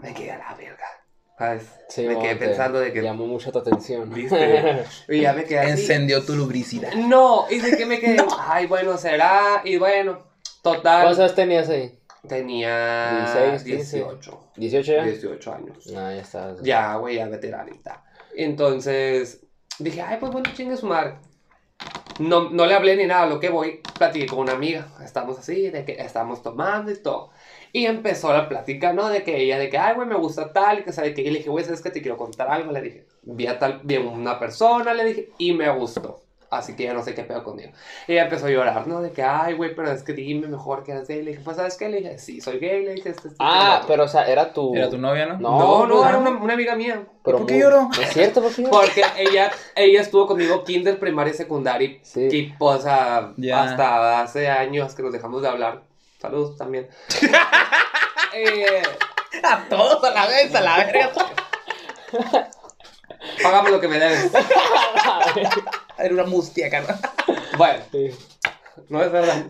[0.00, 0.86] me quedé a la verga,
[1.38, 1.62] ¿sabes?
[1.88, 4.12] Sí, me quedé te pensando de que, Llamó mucho tu atención.
[4.12, 4.84] ¿Viste?
[5.08, 5.70] y ya me quedé así.
[5.70, 6.92] encendió tu lubricidad.
[6.94, 10.26] No, y de que me quedé, ay, bueno, será, y bueno,
[10.62, 11.97] total, ¿Cuántos años tenías ahí?
[12.28, 13.96] Tenía 16, 15.
[13.96, 14.40] 18.
[14.56, 15.04] ¿18 ya?
[15.04, 15.86] 18 años.
[15.86, 16.62] No, ya estabas.
[16.62, 18.04] Ya, güey, ya veteranita.
[18.36, 19.40] Entonces,
[19.78, 21.14] dije, ay, pues bueno, chingue su madre.
[22.18, 24.88] No, no le hablé ni nada, lo que voy, platiqué con una amiga.
[25.04, 27.30] Estamos así, de que estamos tomando y todo.
[27.72, 29.08] Y empezó la plática, ¿no?
[29.08, 31.22] De que ella, de que, ay, güey, me gusta tal, y que sabe que.
[31.22, 32.72] Y le dije, güey, ¿sabes que te quiero contar algo?
[32.72, 36.27] Le dije, vi a tal, vi a una persona, le dije, y me gustó.
[36.50, 37.72] Así que ya no sé qué pedo conmigo.
[38.06, 39.02] Y ella empezó a llorar, ¿no?
[39.02, 41.22] De que, ay, güey, pero es que dime mejor que eres gay.
[41.22, 41.90] Le dije, pues, ¿sabes qué?
[41.90, 42.84] Le dije, sí, soy gay.
[42.84, 44.74] Le dije, este, este, Ah, este, pero o sea, era tu.
[44.74, 45.36] ¿Era tu novia, no?
[45.38, 47.02] No, No, no, pues, era una, una amiga mía.
[47.22, 47.90] pero ¿Por qué muy- lloró?
[48.00, 48.40] ¿Es cierto?
[48.40, 48.80] ¿Por qué lloró?
[48.80, 51.98] Porque ella, ella estuvo conmigo kinder, primaria y secundaria.
[52.02, 52.28] Sí.
[52.32, 53.64] Y pues a- Ya.
[53.64, 55.82] hasta hace años que nos dejamos de hablar.
[56.18, 56.88] Saludos también.
[58.34, 58.82] eh,
[59.42, 61.12] A todos a la vez, a la verga.
[63.42, 64.32] págame lo que me debes.
[65.98, 66.98] Era una mustia, carnal.
[67.56, 68.10] Bueno, Sí.
[68.88, 69.46] no es verdad.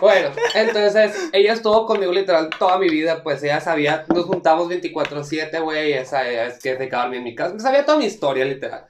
[0.00, 3.22] Bueno, entonces ella estuvo conmigo literal toda mi vida.
[3.22, 5.92] Pues ella sabía, nos juntamos 24-7, güey.
[5.92, 7.58] Esa es que se quedaba en mi casa.
[7.60, 8.86] Sabía toda mi historia, literal.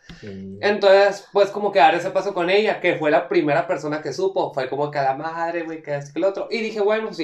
[0.61, 4.15] Entonces, pues como que dar ese paso con ella, que fue la primera persona que
[4.15, 6.49] supo, fue como que a la madre, güey, que es que el otro.
[6.51, 7.23] Y dije, bueno, sí.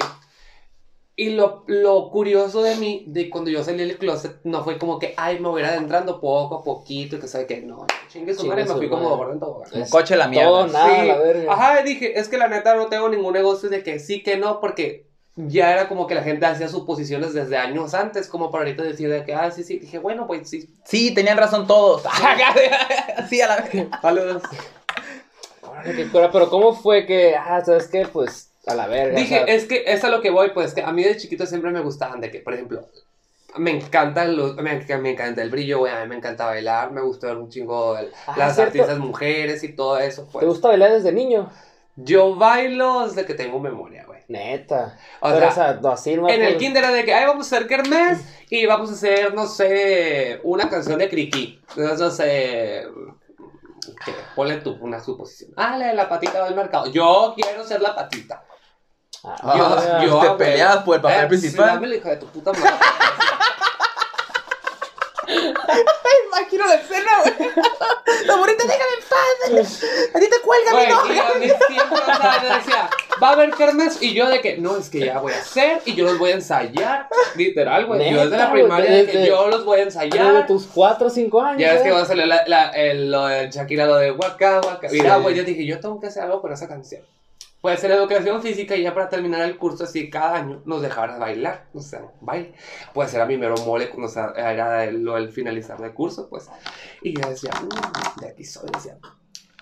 [1.15, 4.97] Y lo, lo curioso de mí, de cuando yo salí del closet, no fue como
[4.97, 7.85] que, ay, me voy a ir adentrando poco a poquito y que sabe que no,
[8.11, 9.39] chingue su madre, me fui como gordo en.
[9.39, 10.49] Como Es coche la mierda.
[10.49, 11.07] Todo, nada, Sí.
[11.07, 11.53] la verga.
[11.53, 14.59] Ajá, dije, es que la neta no tengo ningún negocio de que sí que no,
[14.59, 18.81] porque ya era como que la gente hacía suposiciones desde años antes, como para ahorita
[18.81, 22.01] decir de que, ah, sí, sí, dije, bueno, pues sí, Sí, tenían razón todos.
[23.29, 23.87] sí, a la vez.
[24.01, 24.41] saludos.
[25.61, 28.07] Órale, qué cura, Pero ¿cómo fue que, ah, sabes qué?
[28.11, 29.17] Pues a la verga.
[29.19, 31.17] Dije, o sea, es que es a lo que voy, pues, que a mí de
[31.17, 32.87] chiquito siempre me gustaban de que, por ejemplo,
[33.57, 37.01] me encantan los, me, me encanta el brillo, güey, a mí me encanta bailar, me
[37.01, 38.69] gusta ver un chingo el- Ah, las ¿cierto?
[38.71, 40.41] artistas mujeres y todo eso, pues.
[40.41, 41.51] ¿Te gusta bailar desde niño?
[41.95, 44.21] Yo bailo desde que tengo memoria, güey.
[44.27, 44.97] Neta.
[45.19, 47.55] O Pero, sea, o sea, no, En el kinder era de que, ay, vamos a
[47.55, 51.03] hacer kermés y vamos a hacer, no sé, una canción de.
[51.05, 52.87] Entonces, no sé,
[54.05, 54.11] ¿qué?
[54.35, 55.51] ponle tú una suposición.
[55.55, 56.87] Ah, la de la patita del mercado.
[56.91, 58.43] Yo quiero ser la patita.
[59.25, 61.65] Ah, Ah, yo, te peleabas por el papel Eh, principal.
[61.69, 62.69] Sí, dame la hija de tu puta madre.
[66.27, 67.49] Imagino la escena, güey.
[68.25, 69.83] La bonita, déjame en paz.
[70.15, 72.89] A ti te cuelga Güey, mi y a mí siempre o sea, me decía,
[73.21, 75.81] va a haber kermés y yo de que, no, es que ya voy a hacer
[75.85, 77.07] y yo los voy a ensayar.
[77.35, 78.11] Literal, güey.
[78.11, 80.45] Yo desde la primaria de que yo los voy a ensayar.
[80.47, 81.61] tus 4 o 5 años.
[81.61, 81.83] Ya ves ¿eh?
[81.85, 84.87] que va a salir la, la- el- lo de Shakira, lo de Waka Waka.
[84.91, 85.21] Mira, Sí.
[85.21, 87.01] güey, yo dije, yo tengo que hacer algo con esa canción.
[87.63, 91.17] Puede ser educación física y ya para terminar el curso, así cada año nos dejaran
[91.17, 92.53] bailar, o sea, baile.
[92.93, 96.49] Puede ser a mi mero mole cuando era lo del finalizar del curso, pues.
[97.01, 98.97] Y yo decía, "Mm, de aquí soy, decía.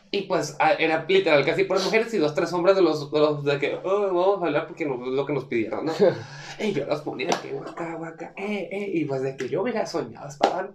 [0.09, 3.19] Y pues a- era literal casi por mujeres y dos, tres hombres de los de,
[3.19, 5.93] los, de que, "Oh, vamos a bailar porque no, es lo que nos pidieron, ¿no?
[6.59, 9.85] y yo los ponía que, Waka Waka, eh, eh, y pues de que yo hubiera
[9.85, 10.71] soñado, estaban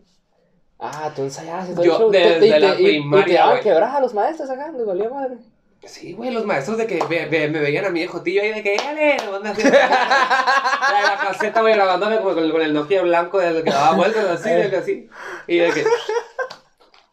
[0.79, 4.49] Ah, tú ensayabas Yo desde la y- primaria, Y te daban quebradas a los maestros
[4.49, 5.39] acá, les valía madre.
[5.85, 8.53] Sí, güey, los maestros de que ve- ve- me veían a mi hijo tío ahí
[8.53, 13.03] de que, dale, me hacían la, la caseta, güey, grabándome como con, con el Nokia
[13.03, 15.09] blanco de que daba vueltas así, de que así.
[15.47, 15.85] Y de que,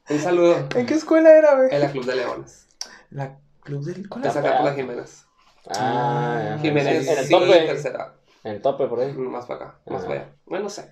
[0.10, 1.68] un saludo ¿En qué escuela era, güey?
[1.72, 2.68] en la Club de Leones.
[3.12, 4.10] La Club del...
[4.10, 4.42] ¿Cuál Que era?
[4.42, 5.26] saca por la Jiménez.
[5.78, 6.58] Ah, ya.
[6.60, 7.60] Jiménez, En el sí, tope.
[7.68, 8.16] tercera.
[8.44, 9.14] En el tope, por ahí.
[9.14, 10.08] Más para acá, más Ah.
[10.08, 10.30] para allá.
[10.46, 10.92] Bueno, no sé.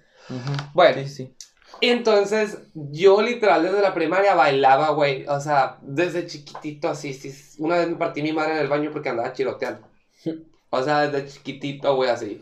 [0.73, 1.35] Bueno, Sí, sí.
[1.81, 5.25] Entonces, yo literal desde la primaria bailaba, güey.
[5.27, 7.33] O sea, desde chiquitito así, sí.
[7.59, 9.87] Una vez me partí mi madre en el baño porque andaba chiroteando.
[10.69, 12.41] O sea, desde chiquitito, güey, así.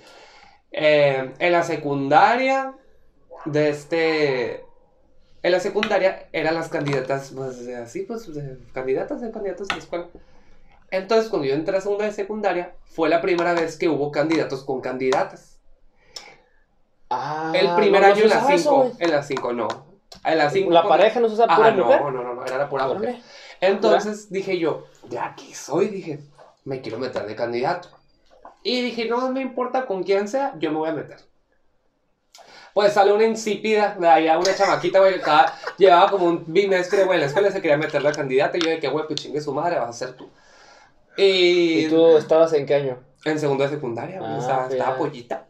[0.72, 2.76] Eh, en la secundaria,
[3.46, 4.66] de este...
[5.42, 8.30] En la secundaria eran las candidatas, pues así, pues,
[8.74, 10.08] candidatas de candidatos de la escuela.
[10.92, 14.66] Entonces, cuando yo entré a segunda de secundaria, fue la primera vez que hubo candidatos
[14.66, 15.49] con candidatas.
[17.10, 18.76] Ah, El primer no, año en las usaba eso, 5.
[18.78, 18.92] güey.
[19.00, 19.68] En las 5 no.
[20.24, 20.72] En las 5.
[20.72, 22.02] La pareja no se usa pura mujer.
[22.02, 23.20] no, no, no, no, era la pura mujer.
[23.62, 26.20] Entonces dije yo, de aquí soy, dije,
[26.66, 27.90] me quiero meter de candidato.
[28.64, 31.18] Y dije, no me importa con quién sea, yo me voy a meter.
[32.74, 37.04] Pues sale una insípida, de allá una chamaquita, güey, que cada- llevaba como un bimestre,
[37.04, 38.58] güey, en la escuela se quería meter la candidata.
[38.58, 40.30] Y yo de que, güey, pues chingue su madre, vas a ser tú.
[41.18, 42.98] Y, ¿Y tú estabas en qué año?
[43.26, 45.46] en segundo de secundaria, güey, Ah, o sea, sí, estaba pollita.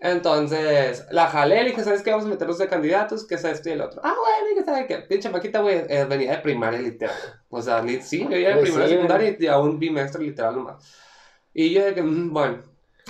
[0.00, 2.10] Entonces, la jalé, le dije, ¿sabes qué?
[2.10, 4.00] Vamos a meternos de candidatos, que es esto y el otro.
[4.04, 4.98] Ah, güey, que sabe qué.
[4.98, 7.16] Pinche maquita, güey, eh, venía de primaria literal.
[7.48, 10.54] O sea, ni, sí, yo iba de primaria sí, secundaria y a un bimestre literal
[10.54, 10.76] nomás.
[11.52, 12.62] Y yo de que, mm, bueno.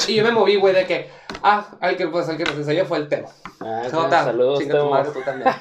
[0.07, 1.11] Y yo me moví, güey, de que,
[1.42, 3.29] ah, al que, pues, al que nos enseñó fue el tema.
[3.61, 4.90] Ah, Jota, saludos, Temo.
[4.90, 5.51] madre, tú también.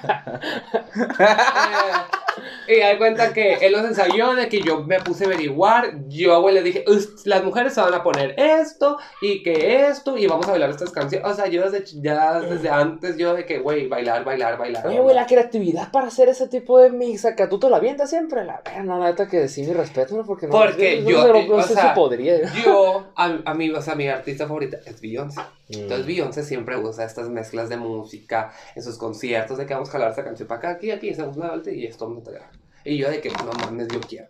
[1.19, 2.26] Eh,
[2.67, 5.93] y hay cuenta que él los ensayó de que yo me puse a averiguar.
[6.08, 10.17] Yo, güey, le dije, "Us- las mujeres se van a poner esto y que esto
[10.17, 11.30] y vamos a bailar estas canciones.
[11.30, 14.88] O sea, yo desde, ya desde antes, yo de que, güey, bailar, bailar, bailar.
[14.88, 18.10] Oye, güey, la creatividad para hacer ese tipo de mix acá, tú te la avientas
[18.10, 18.43] siempre.
[18.43, 20.26] La verdad, no, la neta que sí, mi respeto, ¿no?
[20.26, 22.41] Porque no, Porque no, yo, no, no o sea, podría.
[22.63, 25.41] Yo, a, a mí, o sea, mi artista favorita es Beyoncé.
[25.69, 26.08] Entonces Mm.
[26.08, 30.10] Beyoncé siempre usa estas mezclas de música en sus conciertos, de que vamos a jalar
[30.12, 32.41] esta canción para acá, aquí, aquí, hacemos una vuelta y esto me trae.
[32.86, 34.27] Y yo de que, no mames, yo quiero.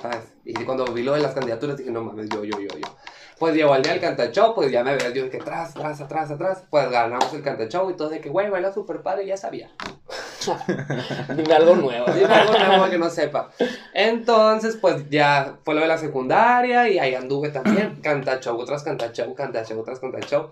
[0.00, 0.34] ¿Sabes?
[0.44, 2.96] Y cuando vi lo de las candidaturas dije, no mames, yo, yo, yo, yo.
[3.38, 6.30] Pues llegó el día del cantachó, pues ya me yo de que atrás, atrás, atrás,
[6.30, 6.64] atrás.
[6.70, 9.70] Pues ganamos el cantachó y todo de que, güey, baila super padre, ya sabía.
[11.36, 12.06] Dime algo nuevo.
[12.12, 13.50] Dime algo nuevo que no sepa.
[13.94, 17.96] Entonces, pues ya fue lo de la secundaria y ahí anduve también.
[18.02, 20.50] Canta show, otras canta show, canta show, otras canta show.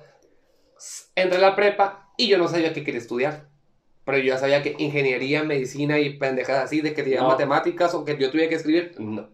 [1.14, 3.48] Entré a la prepa y yo no sabía qué quería estudiar.
[4.04, 7.28] Pero yo ya sabía que ingeniería, medicina y pendejadas así, de que tenía No.
[7.28, 9.28] matemáticas o que yo tuviera que escribir, no.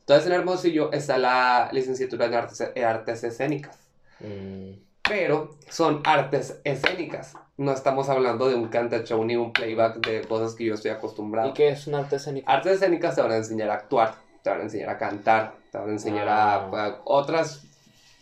[0.00, 3.78] Entonces en Hermosillo está la licenciatura en artes, en artes escénicas
[4.20, 4.72] Mm.
[5.02, 7.34] pero son artes escénicas.
[7.56, 10.90] No estamos hablando de un canta show ni un playback de cosas que yo estoy
[10.90, 11.48] acostumbrado.
[11.50, 12.50] ¿Y qué es un arte escénico?
[12.50, 15.78] Artes escénicas te van a enseñar a actuar, te van a enseñar a cantar, te
[15.78, 16.86] van a enseñar a, Ah.
[16.86, 17.62] a otras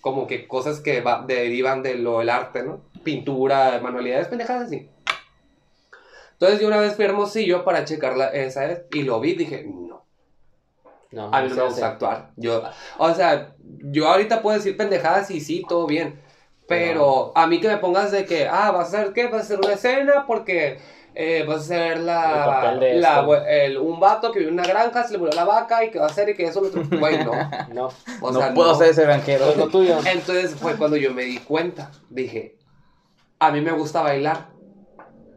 [0.00, 2.80] como que cosas que va- derivan de lo del arte, ¿no?
[3.02, 4.88] Pintura, manualidades, pendejadas así.
[6.32, 9.34] Entonces yo una vez fui a Hermosillo para checar la, esa y lo vi y
[9.36, 10.04] dije, no,
[11.10, 12.32] No, a mí no me gusta actuar.
[12.36, 12.62] Yo,
[12.98, 16.20] o sea, yo ahorita puedo decir pendejadas y sí, todo bien.
[16.66, 19.44] Pero a mí que me pongas de que, ah, vas a hacer qué, vas a
[19.44, 20.78] hacer una escena porque
[21.14, 24.68] eh, vas a hacer El la, de la el- un vato que vive en una
[24.68, 26.70] granja, se le murió la vaca y que va a hacer y que eso lo.
[26.70, 27.32] Güey, no.
[27.72, 27.88] No,
[28.20, 28.78] O no sea, puedo no.
[28.78, 29.50] ser ese granjero.
[29.50, 29.96] es lo tuyo.
[30.12, 31.90] Entonces fue cuando yo me di cuenta.
[32.10, 32.58] Dije,
[33.38, 34.48] a mí me gusta bailar,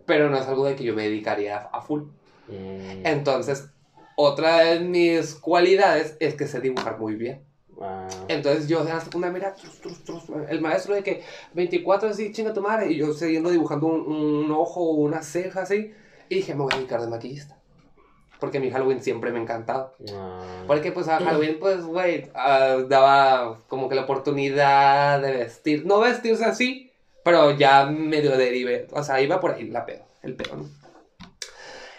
[0.05, 2.03] pero no es algo de que yo me dedicaría a, a full.
[2.47, 3.69] Mm, Entonces,
[4.15, 7.43] otra de mis cualidades es que sé dibujar muy bien.
[7.81, 12.09] ah, Entonces yo de la secundaria, mira, trus, trus, trus, el maestro de que 24
[12.09, 15.93] así, chinga tu madre, y yo siguiendo dibujando un, un ojo o una ceja así,
[16.29, 17.57] y dije, me voy a dedicar de maquillista.
[18.39, 19.93] Porque mi Halloween siempre me ha encantado.
[20.15, 20.63] ah.
[20.65, 25.99] Porque pues a Halloween, pues, güey, ah, daba como que la oportunidad de vestir, no
[25.99, 26.91] vestirse así,
[27.23, 30.69] pero ya medio derive, o sea, iba por ahí la pedo, el pedo, ¿no?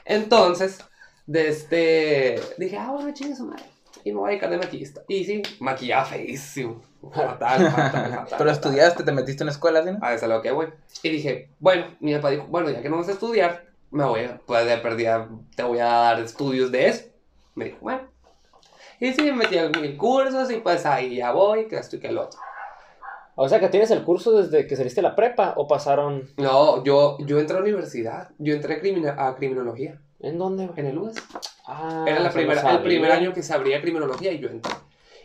[0.05, 0.81] Entonces,
[1.27, 3.65] de este, dije, ah, bueno, chingue su madre,
[4.05, 5.03] y me voy a dedicar de maquillista.
[5.09, 6.83] Y sí, maquillaba feísimo,
[7.13, 8.35] fatal, fatal, fatal.
[8.39, 9.91] Pero estudiaste, te metiste en una escuela, ¿sí?
[9.93, 9.99] no?
[10.03, 10.69] A eso es a lo que voy.
[11.03, 14.21] Y dije, bueno, mi papá dijo, bueno, ya que no vas a estudiar, me voy
[14.25, 17.05] a, pues de perdida, te voy a dar estudios de eso.
[17.55, 18.03] Me dijo, bueno.
[19.01, 22.01] Y sí, me metí a mil cursos y pues ahí ya voy, que esto y
[22.01, 22.39] que el otro.
[23.35, 26.29] O sea que tienes el curso desde que saliste de la prepa o pasaron.
[26.37, 30.69] No, yo, yo entré a la universidad, yo entré a, crimina- a criminología ¿En dónde?
[30.77, 31.17] en el UES.
[31.67, 34.73] Ah, Era la primera, el primer año que se abría criminología y yo entré.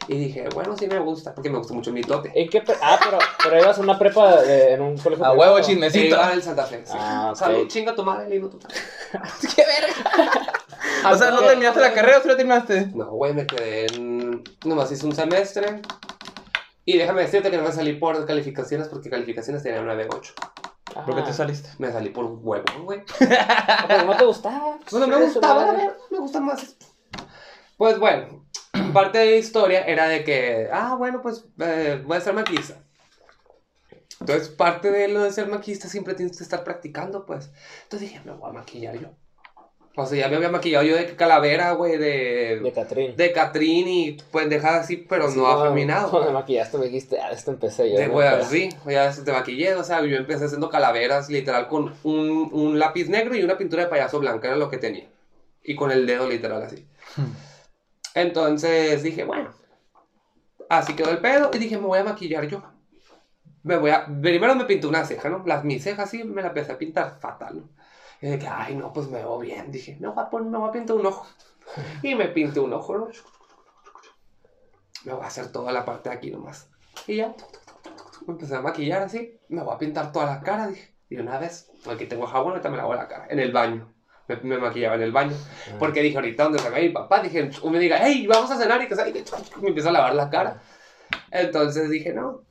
[0.10, 2.32] Y dije, bueno, sí me gusta, porque me gusta mucho el mitote.
[2.34, 5.26] ¿En qué pre- Ah, pero, pero ibas a una prepa eh, en un colegio.
[5.26, 5.52] A privado.
[5.54, 6.16] huevo, chismecito.
[6.16, 6.94] Iba al Santa Fe, sí.
[6.98, 7.38] Ah, ok.
[7.38, 8.82] Salud, chinga tu madre, Lino, tú también.
[9.56, 10.54] ¡Qué verga!
[11.12, 12.88] O sea, ¿no terminaste la carrera o sí la terminaste?
[12.96, 14.44] No, güey, me quedé en...
[14.64, 15.82] Nomás hice un semestre.
[16.86, 20.32] Y déjame decirte que no me salí por calificaciones porque calificaciones tenían 9.8.
[20.94, 21.70] ¿Por qué te saliste?
[21.78, 23.04] Me salí por huevo, güey.
[23.88, 24.78] pero no te gustaba.
[24.92, 25.82] Bueno, me gustaba, madre.
[25.82, 26.78] a ver, me gusta más.
[27.78, 28.46] Pues bueno,
[28.94, 32.82] parte de la historia era de que, ah, bueno, pues eh, voy a ser maquillista.
[34.20, 37.52] Entonces, parte de lo de ser maquillista siempre tienes que estar practicando, pues.
[37.84, 39.10] Entonces dije, me voy a maquillar yo.
[40.00, 43.16] O sea, ya me había maquillado yo de calavera, güey, De de, Catrín.
[43.16, 46.12] de Catrín y pendejadas así, pero Sí, no afeminado.
[46.12, 47.98] Cuando me maquillaste me dijiste, ah, esto empecé yo.
[47.98, 51.96] De güey, así, ya se te maquillé, o sea, yo empecé haciendo calaveras literal con
[52.04, 55.08] un, un lápiz negro y una pintura de payaso blanca, era lo que tenía.
[55.64, 56.86] Y con el dedo literal así.
[58.14, 59.50] Entonces dije, bueno,
[60.70, 62.62] así quedó el pedo y dije, me voy a maquillar yo.
[63.64, 65.44] Me voy a, primero me pinté una ceja, ¿no?
[65.48, 67.77] Las, mis cejas sí me la empecé a pintar fatal, ¿no?
[68.22, 69.72] Y dije, ay, no, pues me veo bien.
[69.72, 71.28] Dije, me voy a, poner, me voy a pintar un ojo.
[72.02, 73.08] Y me pinté un ojo, ¿no?
[75.06, 76.70] Me voy a hacer toda la parte de aquí nomás.
[77.06, 77.36] Y ya,
[78.26, 79.40] me empecé a maquillar así.
[79.50, 80.94] Me voy a pintar toda la cara, dije.
[81.10, 83.28] Y una vez, aquí tengo jabón, ahorita me lavo la cara.
[83.30, 83.94] En el baño.
[84.28, 85.36] Me, me maquillaba en el baño.
[85.36, 85.76] Ah.
[85.80, 88.82] Porque dije, ahorita donde salga mi papá, dije, uno me diga, hey, vamos a cenar
[88.82, 88.96] y que
[89.62, 90.62] me empiezo a lavar la cara.
[91.32, 92.42] Entonces dije, no,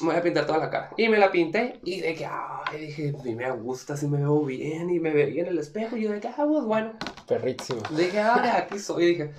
[0.00, 0.90] me voy a pintar toda la cara.
[0.96, 4.18] Y me la pinté y de que, ay, dije, a mí me gusta, si me
[4.18, 5.96] veo bien y me veía en el espejo.
[5.96, 6.92] Y yo de que, ah, pues bueno.
[7.28, 7.82] Perrísimo.
[7.90, 9.32] Dije, ah, aquí soy, dije.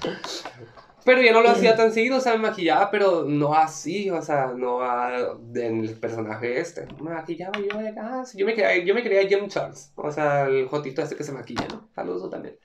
[1.05, 4.21] Pero ya no lo hacía tan seguido, o sea, me maquillaba, pero no así, o
[4.21, 6.85] sea, no a- en el personaje este.
[7.01, 9.91] Me maquillaba y yo de ah, sí, yo me quería, yo me quería Jim Charles,
[9.95, 11.89] o sea, el jotito este que se maquilla, ¿no?
[11.93, 12.55] Saludos también.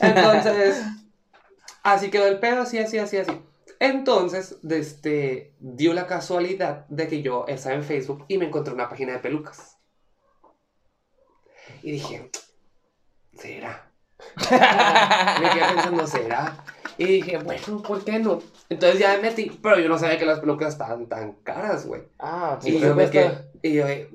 [0.00, 0.82] Entonces,
[1.84, 3.40] así quedó el pedo, así, así, así, así.
[3.80, 8.88] Entonces, este, dio la casualidad de que yo estaba en Facebook y me encontré una
[8.88, 9.78] página de pelucas.
[11.82, 12.30] Y dije,
[13.36, 13.90] ¿será?
[15.40, 16.64] me quedé pensando, ¿será?
[16.96, 18.40] Y dije, bueno, ¿por qué no?
[18.68, 22.02] Entonces ya me metí, pero yo no sabía que las pelucas estaban tan caras, güey.
[22.18, 24.08] Ah, Y pues yo me quedé, y yo, ay,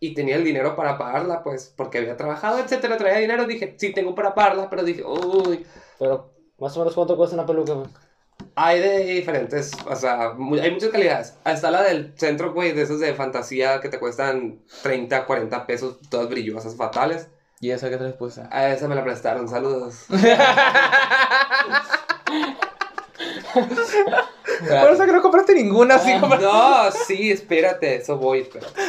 [0.00, 3.92] y tenía el dinero para pagarla, pues, porque había trabajado, etcétera, traía dinero, dije, sí,
[3.92, 5.66] tengo para pagarla, pero dije, uy,
[5.98, 7.88] Pero, más o menos, ¿cuánto cuesta una peluca, güey?
[8.58, 11.34] Hay de diferentes, o sea, hay muchas calidades.
[11.44, 15.98] Está la del centro, güey, de esos de fantasía que te cuestan 30, 40 pesos,
[16.08, 17.28] todas brillosas, fatales.
[17.60, 18.42] ¿Y esa qué te les puse?
[18.50, 20.06] A esa me la prestaron, saludos.
[23.54, 26.36] Por eso que no compraste ninguna, así como...
[26.36, 28.80] No, sí, espérate, eso voy, espérate.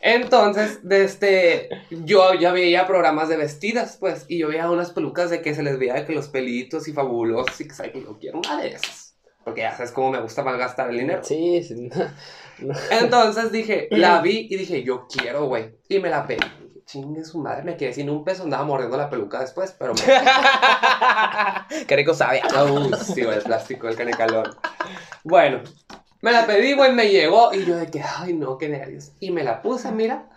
[0.00, 5.30] Entonces, de este, yo ya veía programas de vestidas, pues, y yo veía unas pelucas
[5.30, 8.02] de que se les veía de que los pelitos y fabulosos, y que sabes que
[8.02, 9.16] yo quiero una de esas.
[9.44, 11.24] Porque ya sabes cómo me gusta malgastar el dinero.
[11.24, 11.88] Sí, sí.
[12.58, 12.74] no.
[12.90, 15.76] Entonces dije, la vi y dije, yo quiero, güey.
[15.88, 16.44] Y me la pedí.
[16.84, 20.00] Chingue su madre, me quedé sin un peso, andaba mordiendo la peluca después, pero me...
[21.86, 22.40] Qué rico sabe.
[22.46, 24.56] Uh, sí, el plástico, el canecalón.
[25.22, 25.60] Bueno,
[26.20, 29.12] Me la pedí, güey, me llegó y yo de que, ay, no, qué nervios.
[29.20, 30.28] Y me la puse, mira.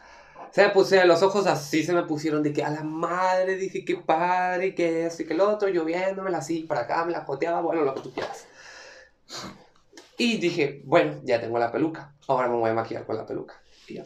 [0.51, 3.85] Se me puse los ojos así, se me pusieron de que a la madre, dije,
[3.85, 7.23] qué padre, que esto y que el otro, yo viéndomela así, para acá, me la
[7.23, 8.47] joteaba, bueno, lo que tú quieras.
[10.17, 13.61] Y dije, bueno, ya tengo la peluca, ahora me voy a maquillar con la peluca.
[13.87, 14.03] Y yo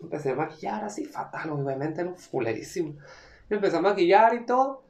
[0.00, 2.96] empecé a maquillar así, fatal, obviamente, no, fulerísimo.
[3.50, 4.82] Me empecé a maquillar y todo.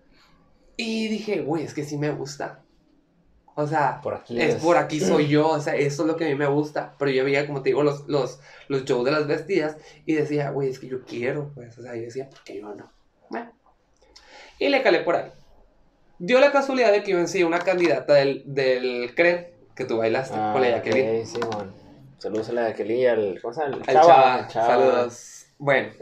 [0.76, 2.62] Y dije, güey, es que sí me gusta.
[3.54, 4.62] O sea, Por aquí es es.
[4.62, 6.94] por aquí soy yo, o sea, eso es lo que a mí me gusta.
[6.98, 10.50] Pero yo veía, como te digo, los, los, los shows de las vestidas y decía,
[10.50, 12.90] güey, es que yo quiero, pues, o sea, yo decía, ¿por qué yo no?
[13.28, 13.52] Bueno,
[14.58, 15.30] y le calé por ahí.
[16.18, 20.34] Dio la casualidad de que yo vencí una candidata del, del CREN que tú bailaste
[20.38, 21.20] Ah, con la Jacqueline.
[21.20, 21.74] ok, Simón.
[22.18, 23.38] Saludos a la Jacqueline y al.
[23.42, 23.76] ¿Cómo se llama?
[23.78, 25.46] El Chava, chava, saludos.
[25.58, 25.92] Bueno,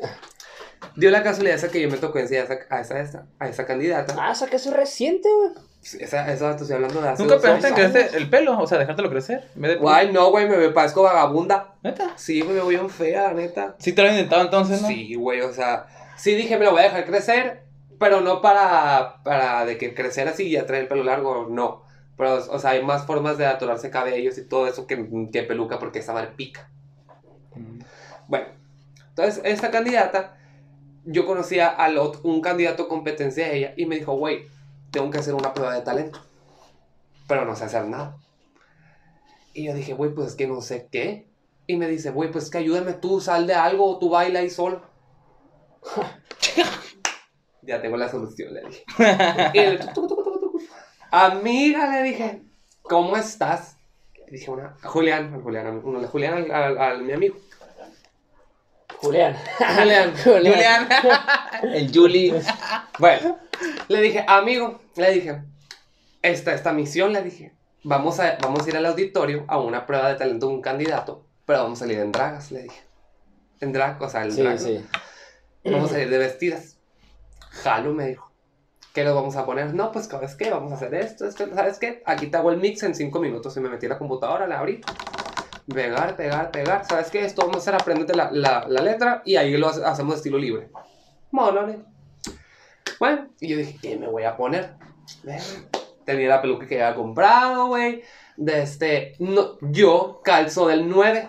[0.97, 3.49] dio la casualidad esa que yo me tocó enseñar a esa, a esa, esa- a
[3.49, 4.15] esa candidata.
[4.19, 5.51] Ah, o sea que eso es reciente, güey.
[5.83, 8.59] Esa, esa estoy hablando de hace ¿Nunca pensaste en crecer el pelo?
[8.59, 9.49] O sea, dejártelo crecer.
[9.55, 11.75] Guay, no, güey, me, parezco vagabunda.
[11.83, 12.13] ¿Neta?
[12.17, 13.77] Sí, güey, me voy bien fea, la neta.
[13.79, 14.89] Sí te lo has intentado entonces, ¿no?
[14.89, 17.63] Sí, güey, o sea, sí dije, me lo voy a dejar crecer,
[17.99, 21.83] pero no para, para de que crecer así y ya traer el pelo largo, no.
[22.19, 25.79] Pero, o sea, hay más formas de atorarse cabellos y todo eso que, que peluca
[25.79, 26.69] porque esa madre pica.
[27.55, 27.79] Mm.
[28.29, 28.47] Bueno,
[29.09, 30.37] entonces esta candidata,
[31.07, 34.45] yo conocía al ot- un candidato competencia de ella y me dijo, güey,
[34.91, 36.21] tengo que hacer una prueba de talento,
[37.29, 38.17] pero no sé hacer nada.
[39.53, 41.29] Y yo dije, güey, pues es que no sé qué.
[41.67, 44.51] Y me dice, güey, pues que ayúdame tú, sal de algo o tú baila ahí
[44.51, 44.83] solo.
[47.63, 48.85] ya tengo la solución, le dije.
[49.55, 50.63] Y tucu, tucu.
[51.11, 52.43] Amiga, le dije,
[52.83, 53.77] ¿cómo estás?
[54.27, 57.37] Le dije una, a Julián, a Julián, uno, Julián, al, al- al- mi amigo.
[58.99, 59.37] Julián.
[59.59, 60.15] Julián.
[60.25, 60.89] Julián.
[61.63, 62.35] el Juli.
[62.99, 63.39] Bueno,
[63.89, 65.43] le dije, amigo, le dije,
[66.23, 67.53] esta, esta misión, le dije,
[67.85, 71.25] vamos a, vamos a ir al auditorio a una prueba de talento de un candidato,
[71.47, 72.81] pero vamos a salir en dragas, le dije.
[73.61, 74.85] En drag, o sea, el Sí, sí.
[75.65, 76.79] Vamos a salir de vestidas.
[77.51, 78.31] Jalo me dijo.
[78.95, 79.75] ¿Qué nos vamos a poner?
[79.75, 80.51] No, pues, ¿sabes qué?
[80.51, 82.03] Vamos a hacer esto, esto, ¿sabes qué?
[82.07, 83.57] Aquí te hago el mix en cinco minutos.
[83.57, 84.81] Y me metí a la computadora, la abrí.
[85.73, 86.85] Pegar, pegar, pegar.
[86.87, 87.25] ¿Sabes qué?
[87.25, 90.39] Esto vamos a hacer, apréndete la, la, la letra y ahí lo hace- hacemos estilo
[90.39, 90.71] libre.
[90.73, 90.81] ¿no?
[93.01, 94.75] Bueno, y yo dije, ¿qué me voy a poner?
[96.05, 98.03] Tenía la peluca que había comprado, güey.
[98.37, 101.29] De este, no, yo calzo del 9.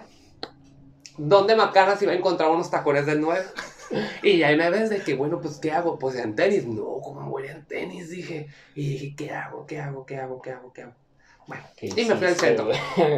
[1.17, 3.41] ¿Dónde macanas iba a encontrar unos tacones del 9?
[4.23, 5.99] Y ahí me ves de que, bueno, pues, ¿qué hago?
[5.99, 6.65] Pues en tenis.
[6.65, 8.09] No, ¿cómo voy en tenis?
[8.09, 8.47] Dije.
[8.73, 9.65] Y dije, ¿qué hago?
[9.65, 10.05] ¿Qué hago?
[10.05, 10.41] ¿Qué hago?
[10.41, 10.71] ¿Qué hago?
[10.71, 10.93] ¿Qué hago?
[11.51, 12.69] Bueno, ¿Qué y me fui al centro.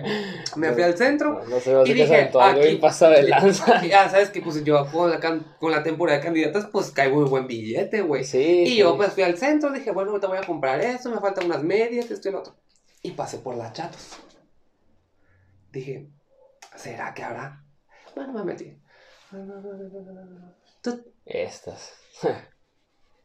[0.56, 1.44] Me fui al centro.
[1.48, 3.80] No, no Y dije, aquí- pasado de lanza.
[3.88, 5.20] Ya sabes que, pues, yo con la,
[5.60, 8.24] con la temporada de candidatas, pues, caigo muy buen billete, güey.
[8.24, 8.64] Sí.
[8.64, 8.78] Y sí.
[8.78, 11.62] yo pues fui al centro, dije, bueno, ahorita voy a comprar eso, me faltan unas
[11.64, 12.56] medias, esto y lo otro.
[13.04, 14.18] Y pasé por las chatos.
[15.72, 16.08] Dije,
[16.76, 17.64] ¿será que habrá?
[18.16, 18.76] Bueno, me metí.
[21.26, 21.94] Estas.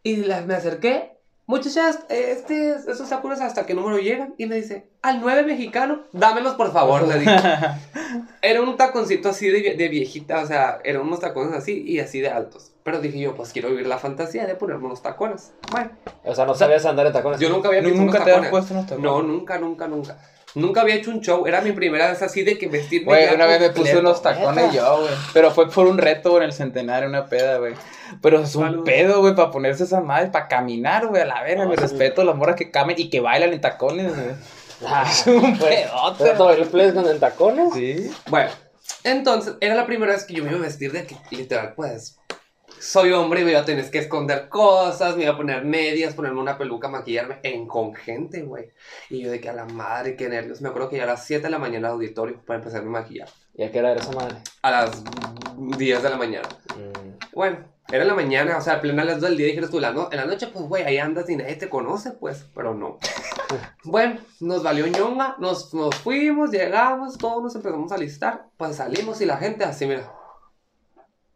[0.04, 1.17] Y la- me acerqué.
[1.48, 4.34] Muchachas, este, esos tacones hasta qué número llegan.
[4.36, 7.34] Y me dice, al 9 mexicano, dámelos por favor, le dije.
[8.42, 12.20] Era un taconcito así de, de viejita, o sea, eran unos tacones así y así
[12.20, 12.72] de altos.
[12.84, 15.52] Pero dije yo, pues quiero vivir la fantasía de ponerme unos tacones.
[15.72, 15.90] Bueno,
[16.22, 17.40] O sea, no sabías andar en tacones.
[17.40, 18.50] yo nunca había visto unos Nunca te has tacones.
[18.50, 19.04] puesto unos tacones.
[19.10, 20.18] No, nunca, nunca, nunca.
[20.54, 21.46] Nunca había hecho un show.
[21.46, 23.06] Era mi primera vez así de que vestirme.
[23.06, 25.12] Güey, una vez me puse unos tacones yo, güey.
[25.32, 27.74] Pero fue por un reto en el centenario, una peda, güey.
[28.22, 28.84] Pero es un Salud.
[28.84, 31.64] pedo, güey, para ponerse esas madres, para caminar, güey, a la verga.
[31.64, 31.82] No, me sí.
[31.82, 34.36] respeto a las morras que camen y que bailan en tacones, güey.
[34.86, 36.24] Ah, Es un pedote.
[36.24, 36.36] ¿pero
[36.92, 37.74] todo en tacones?
[37.74, 38.12] Sí.
[38.28, 38.50] Bueno,
[39.02, 42.16] entonces era la primera vez que yo me iba a vestir de que literal, pues.
[42.80, 46.14] Soy hombre y me iba a tener que esconder cosas, me iba a poner medias,
[46.14, 48.70] ponerme una peluca, maquillarme en con gente, güey.
[49.10, 50.60] Y yo de que a la madre, qué nervios.
[50.60, 52.84] Me acuerdo que ya a las 7 de la mañana al auditorio para empezar a
[52.84, 53.28] maquillar.
[53.54, 54.36] ¿Y a qué hora era esa madre?
[54.62, 55.02] A las
[55.56, 56.48] 10 de la mañana.
[56.76, 57.58] Mm, Bueno,
[57.90, 60.08] era en la mañana, o sea, plena las 2 del día, dijeras tú, la no-
[60.10, 62.98] en la noche, pues, güey, ahí andas y nadie te conoce, pues, pero no.
[63.84, 69.20] bueno, nos valió ñonga, nos, nos fuimos, llegamos, todos nos empezamos a listar, pues salimos
[69.20, 70.12] y la gente así, mira,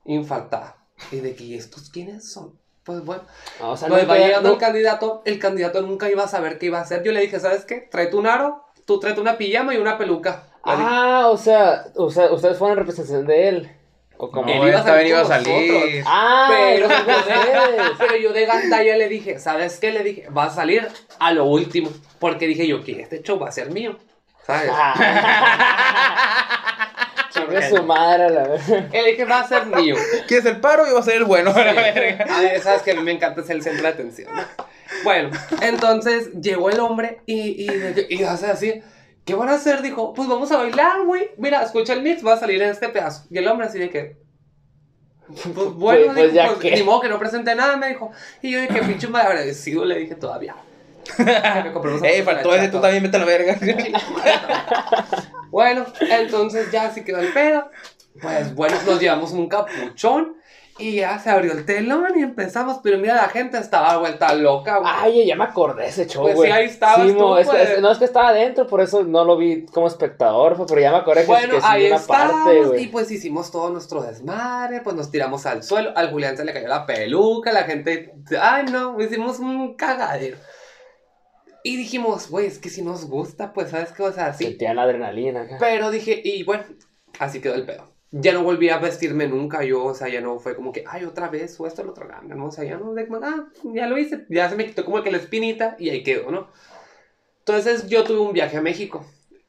[0.05, 0.77] infartada.
[1.11, 2.59] Y de que, ¿y estos quiénes son?
[2.85, 3.23] Pues bueno,
[3.61, 6.59] no, o sea, pues va llegando no- el candidato, el candidato nunca iba a saber
[6.59, 7.03] qué iba a hacer.
[7.05, 7.77] Yo le dije, ¿sabes qué?
[7.91, 10.49] Tráete un aro, tú tráete una pijama y una peluca.
[10.65, 13.77] Ah, o sea, o sea, ustedes fueron en representación de él.
[14.23, 14.49] ¿O cómo?
[14.53, 16.05] Él No, iba a él salir iba a salir.
[16.07, 16.87] Ah, Pero,
[17.99, 19.91] pero yo de gandalla le dije, ¿sabes qué?
[19.91, 20.87] Le dije, va a salir
[21.19, 21.91] a lo último.
[22.21, 23.99] Porque dije yo que este show va a ser mío.
[24.47, 24.71] ¿Sabes?
[24.73, 24.95] Ah.
[27.31, 28.87] Chingue su madre, a la verdad.
[28.93, 29.97] Él dije, va a ser mío.
[30.29, 30.87] ¿Quieres el paro?
[30.87, 32.25] Yo voy a ser el bueno, a la verga.
[32.33, 34.33] A ver, sabes que a mí me encanta ser el centro de atención.
[34.37, 34.45] ¿no?
[35.03, 35.31] Bueno,
[35.63, 38.83] entonces llegó el hombre y, y, y hace así.
[39.25, 39.83] ¿Qué van a hacer?
[39.83, 41.31] Dijo, pues vamos a bailar, güey.
[41.37, 43.25] Mira, escucha el mix, va a salir en este pedazo.
[43.31, 44.17] Y el hombre así de que,
[45.27, 45.45] pues
[45.75, 46.77] bueno, Pues- pues dijo, ya pues, que.
[46.77, 48.11] ni modo que no presente nada, me dijo.
[48.43, 50.55] Y yo de que pinche mal agradecido le dije todavía.
[52.05, 53.57] Ey, faltó ese, tú también vete a la verga.
[55.51, 57.71] Bueno, entonces ya así quedó el pedo.
[58.23, 60.37] Pues bueno, nos llevamos un capuchón
[60.79, 62.79] y ya se abrió el telón y empezamos.
[62.83, 64.91] Pero mira, la gente estaba vuelta loca, güey.
[64.95, 66.51] Ay, ya me acordé ese show, Pues güey.
[66.51, 67.71] sí, ahí estabas Sí, tú, mo, es que- pues.
[67.71, 70.91] es- no, es que estaba adentro, por eso no lo vi como espectador, pero ya
[70.91, 72.87] me acordé que, Bueno, que sí ahí una estábamos parte, y güey.
[72.91, 76.69] pues hicimos todo nuestro desmadre, pues nos tiramos al suelo, al Julián se le cayó
[76.69, 80.39] la peluca, la gente, ay no, hicimos un cagadero.
[81.65, 84.03] Y dijimos, güey, es que si nos gusta, pues, ¿sabes qué?
[84.03, 84.47] O sea, sí.
[84.47, 85.59] Sentían la adrenalina acá.
[85.61, 86.65] Pero dije, y bueno,
[87.21, 87.92] así quedó el pedo.
[88.15, 91.05] Ya no volví a vestirme nunca yo, o sea, ya no fue como que, ay,
[91.07, 92.47] otra vez, o esto, el otro, ¿no?
[92.47, 95.11] O sea, ya no, de, ah, ya lo hice, ya se me quitó como que
[95.11, 96.49] la espinita y ahí quedó, ¿no?
[97.39, 99.05] Entonces yo tuve un viaje a México,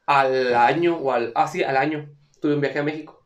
[0.06, 2.08] al año, o al, ah, sí, al año,
[2.40, 3.22] tuve un viaje a México.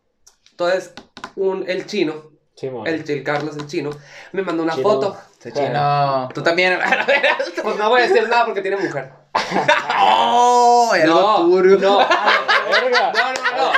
[0.51, 0.93] Entonces,
[1.37, 3.91] un, el chino, el, el Carlos, el chino,
[4.33, 4.89] me mandó una Chino.
[4.89, 5.17] foto.
[5.39, 6.29] Ese chino.
[6.35, 6.79] Tú también.
[7.63, 9.13] Pues no voy a decir nada porque tiene mujer.
[10.01, 10.91] ¡Oh!
[10.95, 13.73] Algo No, no, no, no, no.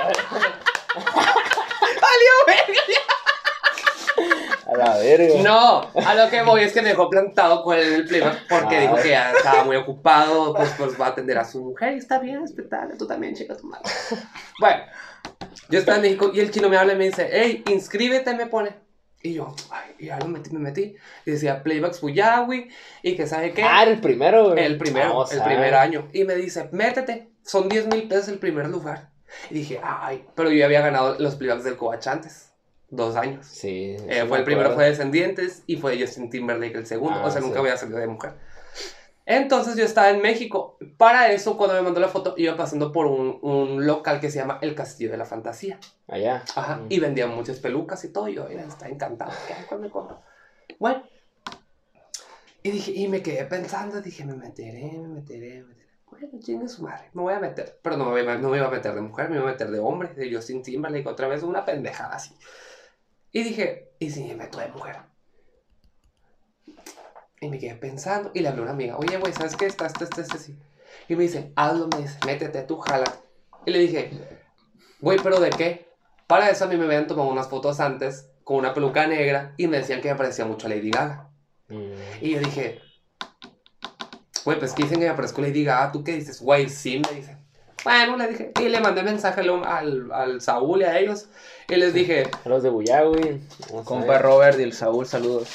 [4.67, 5.43] A la verga.
[5.43, 8.47] No, a lo que voy es que me dejó plantado con él en el playback
[8.49, 8.81] porque Ah.
[8.81, 11.99] dijo que ya estaba muy ocupado, pues, pues va a atender a su mujer y
[11.99, 13.85] está bien, respetable, tú también, chica, tu madre.
[14.59, 14.83] Bueno,
[15.69, 18.47] yo estaba en México y el chino me habla y me dice, hey, inscríbete, me
[18.47, 18.75] pone.
[19.23, 20.97] Y yo, ay, y ya lo metí, me metí.
[21.27, 22.71] Y decía Playbacks Fuyawi
[23.03, 23.63] y que sabe qué.
[23.63, 24.65] Ah, el primero, güey.
[24.65, 26.09] El primero, Vamos el primer año.
[26.15, 29.11] Y me dice, métete, son 10 mil pesos el primer lugar.
[29.51, 32.50] Y dije, ay, pero yo ya había ganado los playbacks del Coach antes,
[32.91, 33.47] dos años.
[33.47, 33.97] Sí.
[34.09, 37.21] Eh, fue el primero fue Descendientes y fue Justin Timberlake el segundo.
[37.21, 37.61] Ah, o sea, nunca sí.
[37.61, 38.35] había salido de mujer.
[39.27, 40.77] Entonces yo estaba en México.
[40.97, 44.39] Para eso, cuando me mandó la foto, iba pasando por un, un local que se
[44.39, 45.79] llama El Castillo de la Fantasía.
[46.09, 46.43] Allá.
[46.57, 46.77] Ajá.
[46.77, 46.87] Mm.
[46.89, 48.29] Y vendían muchas pelucas y todo.
[48.29, 49.31] Y yo, mira, está encantado.
[49.69, 50.21] ¿Qué me compro?
[50.79, 51.05] Bueno.
[52.63, 55.91] Y dije, y me quedé pensando, dije, me meteré, me meteré, me meteré.
[56.11, 57.79] Bueno, chingue su madre, me voy a meter.
[57.83, 59.79] Pero no me, no me iba a meter de mujer, me iba a meter de
[59.79, 62.35] hombre, de Justin Timberlake, otra vez una pendejada así.
[63.33, 64.97] Y dije, ¿y si me meto de mujer?
[67.41, 69.67] Y me quedé pensando, y le hablé a una amiga, oye, güey, ¿sabes qué?
[69.67, 70.59] Está, este, este, este, sí.
[71.09, 73.07] Y me dice, hazlo, me dice, métete, tú, jala.
[73.65, 74.11] Y le dije,
[75.01, 75.89] güey, ¿pero de qué?
[76.27, 79.67] Para eso a mí me habían tomado unas fotos antes con una peluca negra y
[79.69, 81.31] me decían que me parecía mucho a Lady Gaga.
[81.69, 81.93] Mm.
[82.21, 82.81] Y yo dije,
[84.45, 86.41] güey, pues que dicen que me parezco a Lady Gaga, ¿tú qué dices?
[86.41, 87.40] Güey, sí, me dice.
[87.85, 91.27] Bueno, le dije, y le mandé mensaje al, al, al Saúl y a ellos,
[91.69, 93.41] y les dije, A los de Buyá, güey.
[93.69, 94.23] Vamos a Compa ver.
[94.23, 95.49] Robert y el Saúl, saludos.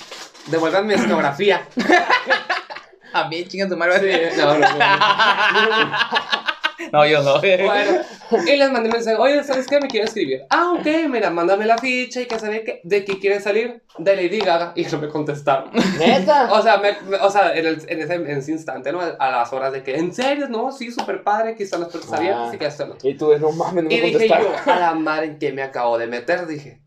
[0.47, 1.67] devuelvan mi escenografía.
[3.13, 4.31] A mí, chinga tu madre.
[4.31, 4.77] Sí, no, no, no.
[4.77, 4.77] No,
[6.79, 7.39] yo no.
[7.41, 8.01] Bueno,
[8.47, 9.79] y les mandé mensaje, oye, ¿sabes qué?
[9.79, 10.41] Me quiero escribir.
[10.49, 14.15] Ah, ok, mira, mándame la ficha y que sabe que, de qué quiere salir, de
[14.15, 15.71] Lady Gaga, y no me contestaron.
[15.99, 16.51] Neta.
[16.53, 18.99] O sea, me- me- o sea en, el- en ese, en ese instante, ¿no?
[19.01, 20.47] A las horas de que, ¿en serio?
[20.49, 22.17] No, sí, súper padre, están las puertas Ah.
[22.17, 22.97] abiertas y que esto otro.
[23.09, 25.61] Y tú, no mames, no me Y dije yo, a la madre en que me
[25.63, 26.81] acabo de meter, dije.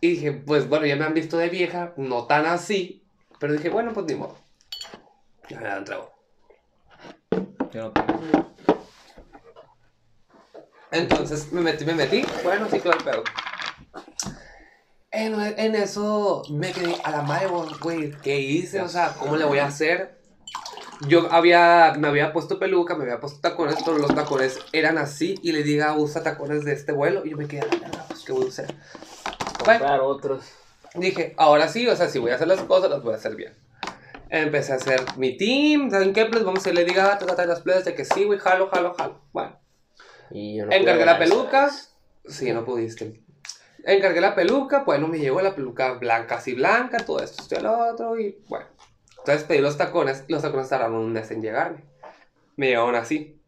[0.00, 3.04] Y dije, pues bueno, ya me han visto de vieja, no tan así,
[3.38, 4.36] pero dije, bueno, pues ni modo.
[5.48, 6.10] Ya me la entrego.
[7.72, 8.20] Yo no tengo.
[10.92, 13.24] Entonces me metí, me metí, bueno, sí, claro, pero.
[15.10, 17.48] En, en eso me quedé a la madre,
[17.82, 18.80] güey, ¿qué hice?
[18.80, 20.20] O sea, ¿cómo le voy a hacer?
[21.08, 25.34] Yo había, me había puesto peluca, me había puesto tacones, pero los tacones eran así
[25.42, 27.24] y le diga, usa tacones de este vuelo.
[27.24, 27.66] Y yo me quedé
[28.08, 28.62] pues, ¿qué voy a?
[29.64, 30.44] Bueno, Comprar otros.
[30.94, 33.34] dije, ahora sí, o sea, si voy a hacer las cosas, las voy a hacer
[33.34, 33.54] bien.
[34.30, 36.26] Empecé a hacer mi team, ¿saben qué?
[36.26, 38.94] Pues vamos a le diga, trata de las playas de que sí, güey, jalo, jalo,
[38.94, 39.20] jalo.
[39.32, 39.61] Bueno.
[40.32, 41.70] Y yo no Encargué la peluca.
[42.26, 43.20] Sí, no pudiste.
[43.84, 47.62] Encargué la peluca, bueno, me llegó la peluca blanca, así blanca, todo esto, esto y
[47.62, 48.66] lo otro, y bueno.
[49.18, 51.84] Entonces pedí los tacones, y los tacones tardaron un mes en llegarme.
[52.56, 53.40] Me llegaron así.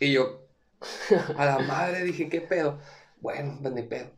[0.00, 0.46] Y yo,
[1.36, 2.78] a la madre, dije, ¿qué pedo?
[3.20, 4.10] Bueno, pues ni pedo.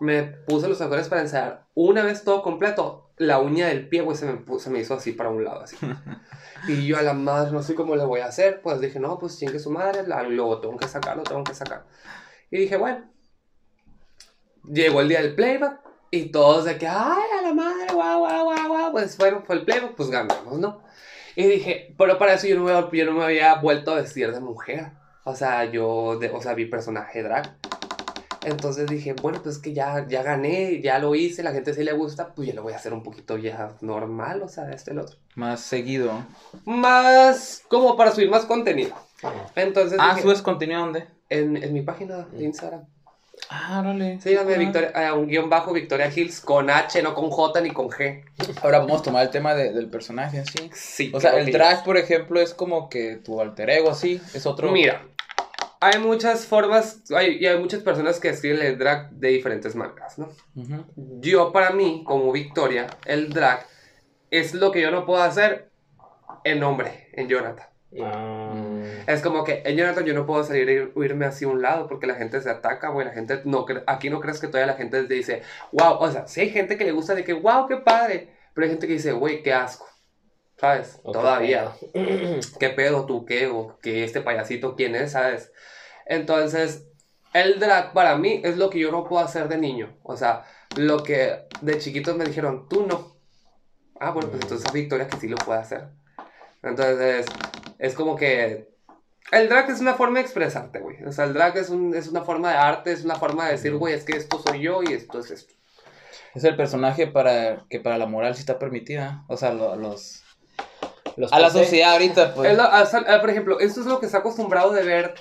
[0.00, 1.66] Me puse los tacones para ensayar.
[1.74, 5.12] Una vez todo completo, la uña del pie, güey, se me, se me hizo así
[5.12, 5.76] para un lado, así.
[6.66, 8.62] Y yo a la madre, no sé cómo le voy a hacer.
[8.62, 11.84] Pues dije, no, pues chingue su madre, la- luego tengo que sacarlo, tengo que sacar.
[12.50, 13.04] Y dije, bueno.
[14.64, 18.44] Llegó el día del playback y todos de que, ay, a la madre, guau, guau,
[18.44, 18.92] guau, guau.
[18.92, 20.82] Pues bueno, fue el playback, pues ganamos, ¿no?
[21.36, 24.32] Y dije, pero para eso yo no me, yo no me había vuelto a vestir
[24.32, 24.92] de mujer.
[25.24, 27.56] O sea, yo, de, o sea, vi personaje drag.
[28.44, 31.92] Entonces dije, bueno, pues que ya, ya gané, ya lo hice, la gente sí le
[31.92, 34.98] gusta, pues ya lo voy a hacer un poquito ya normal, o sea, este el
[34.98, 35.16] otro.
[35.34, 36.24] Más seguido.
[36.64, 38.94] Más como para subir más contenido.
[39.56, 41.06] Entonces, Ah, dije, subes contenido dónde?
[41.30, 42.84] en, en mi página de Instagram.
[43.50, 44.20] Ah, órale.
[44.20, 44.58] Síganme, Ah.
[44.58, 48.24] Victoria, eh, un guion bajo Victoria Hills con H, no con J ni con G.
[48.62, 50.70] Ahora vamos a tomar el tema de- del personaje en sí.
[50.72, 51.12] Sí.
[51.14, 54.20] O sea, el drag, por ejemplo, es como que tu alter ego, así.
[54.34, 54.70] Es otro.
[54.70, 55.02] Mira,
[55.84, 60.18] hay muchas formas, hay, y hay muchas personas que escriben el drag de diferentes maneras,
[60.18, 60.30] ¿no?
[61.20, 63.66] Yo, para mí, como Victoria, el drag
[64.30, 65.68] es lo que yo no puedo hacer
[66.42, 67.66] en hombre, en Jonathan.
[68.02, 71.86] Ah, Es como que en Jonathan yo no puedo salir y irme hacia un lado
[71.86, 73.06] porque la gente se ataca, güey.
[73.06, 76.26] La gente no aquí no crees que todavía la gente te dice, wow, o sea,
[76.26, 78.30] sí hay gente que le gusta de que, wow, qué padre.
[78.54, 79.86] Pero hay gente que dice, güey, qué asco.
[80.58, 81.00] ¿Sabes?
[81.02, 81.72] Todavía.
[82.60, 83.48] ¿Qué pedo tú qué?
[83.48, 85.52] O que este payasito quién es, ¿sabes?
[86.06, 86.86] Entonces,
[87.32, 89.96] el drag para mí es lo que yo no puedo hacer de niño.
[90.02, 90.44] O sea,
[90.76, 93.16] lo que de chiquitos me dijeron, tú no.
[94.00, 94.44] Ah, bueno, pues Mm.
[94.44, 95.88] entonces Victoria que sí lo puede hacer.
[96.62, 97.26] Entonces,
[97.78, 98.72] es como que
[99.32, 101.02] el drag es una forma de expresarte, güey.
[101.04, 103.52] O sea, el drag es, un- es una forma de arte, es una forma de
[103.52, 105.54] decir, güey, es que esto soy yo y esto es esto.
[106.34, 109.24] Es el personaje para que para la moral sí está permitida.
[109.28, 110.23] O sea, lo- los.
[111.16, 112.58] Los A la sociedad ahorita, pues.
[112.58, 115.14] O sea, eh, por ejemplo, esto es lo que está acostumbrado de ver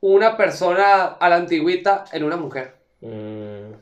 [0.00, 2.76] una persona a la antigüita en una mujer.
[3.00, 3.72] Mm,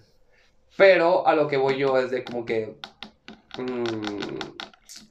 [0.77, 2.79] Pero a lo que voy yo es de como que.
[3.59, 4.39] mm,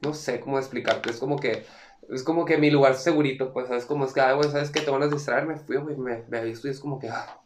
[0.02, 1.10] no sé cómo explicarte.
[1.10, 1.64] Es como que.
[2.10, 3.86] Es como que mi lugar segurito, pues, ¿sabes?
[3.86, 4.80] Como es que, ¿sabes qué?
[4.80, 7.08] Te van a distraer, me fui, güey, me, me visto y es como que.
[7.08, 7.38] ah.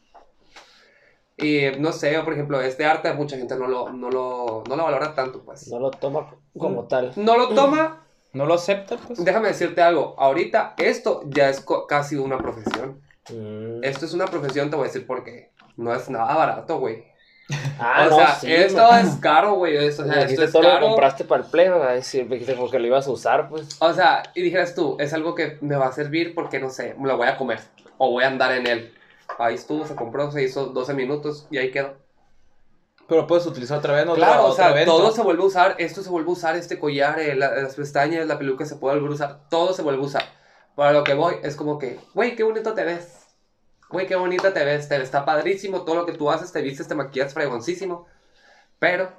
[1.37, 4.85] Y no sé, por ejemplo, este arte mucha gente no lo, no lo, no lo
[4.85, 5.69] valora tanto, pues.
[5.69, 7.13] no lo toma como tal.
[7.17, 8.06] No lo toma,
[8.37, 9.25] No lo acepta, pues.
[9.25, 10.15] déjame decirte algo.
[10.19, 13.01] Ahorita esto ya es casi una profesión.
[13.31, 13.83] Mm.
[13.83, 15.53] Esto es una profesión, te voy a decir por qué.
[15.77, 17.05] No es nada barato, güey.
[17.79, 19.77] Ah, o no, sea, sí, esto es caro, güey.
[19.77, 20.87] Esto, o sea, esto es todo lo que caro.
[20.89, 21.95] compraste para el play, ¿verdad?
[22.15, 23.77] Me dijiste porque lo ibas a usar, pues.
[23.79, 26.95] O sea, y dijeras tú, es algo que me va a servir porque, no sé,
[26.99, 27.61] me lo voy a comer.
[27.99, 28.95] O voy a andar en él.
[29.39, 31.95] Ahí estuvo, se compró, se hizo 12 minutos y ahí quedó.
[33.09, 34.15] Pero puedes utilizar otra vez, ¿no?
[34.15, 35.75] Claro, o sea, todo se vuelve a usar.
[35.79, 38.97] Esto se vuelve a usar, este collar, eh, la- las pestañas, la peluca se puede
[38.97, 39.41] volver a usar.
[39.49, 40.25] Todo se vuelve a usar.
[40.75, 43.27] Para lo que voy es como que, güey, qué bonito te ves.
[43.89, 44.89] Güey, qué bonita te ves.
[44.89, 46.51] Te está padrísimo todo lo que tú haces.
[46.53, 48.07] Te vistes, te maquillas fregoncísimo.
[48.81, 49.11] Pero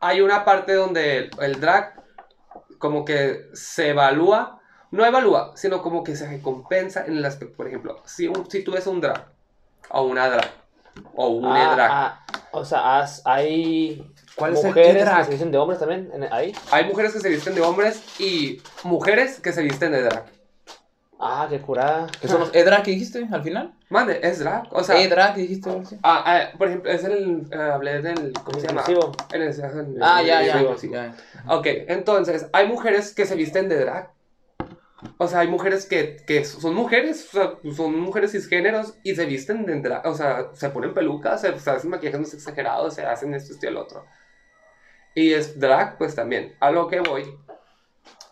[0.00, 2.02] hay una parte donde el, el drag
[2.78, 4.60] como que se evalúa.
[4.92, 7.56] No evalúa, sino como que se recompensa en el aspecto.
[7.56, 9.26] Por ejemplo, si, un- si tú ves un drag
[9.90, 10.48] o una drag
[11.14, 11.90] o un Ah, drag.
[11.92, 16.10] ah, o sea, has- hay ¿Cuál es el mujeres que se dicen de hombres también
[16.12, 16.52] en- ahí.
[16.70, 20.24] Hay mujeres que se visten de hombres y mujeres que se visten de drag.
[21.18, 22.08] Ah, qué curada.
[22.20, 23.72] ¿Qué son los E-Drag que dijiste al final?
[23.88, 24.68] Mande, es drag.
[24.70, 25.70] O sea, E-Drag que dijiste.
[26.02, 27.46] ah, ah, por ejemplo, es el.
[27.50, 28.34] eh, hablé del.
[28.44, 28.84] ¿Cómo se llama?
[29.32, 30.62] El- el- Ah, ya, ya.
[30.90, 31.14] ya.
[31.48, 34.10] Ok, entonces, hay mujeres que se visten de drag.
[35.18, 39.24] O sea, hay mujeres que, que son mujeres, o sea, son mujeres cisgéneros y se
[39.24, 40.06] visten de drag.
[40.06, 43.66] O sea, se ponen pelucas, se, se hacen maquillajes más exagerados, se hacen esto, esto
[43.66, 44.04] y el otro.
[45.14, 46.54] Y es drag, pues también.
[46.60, 47.24] A lo que voy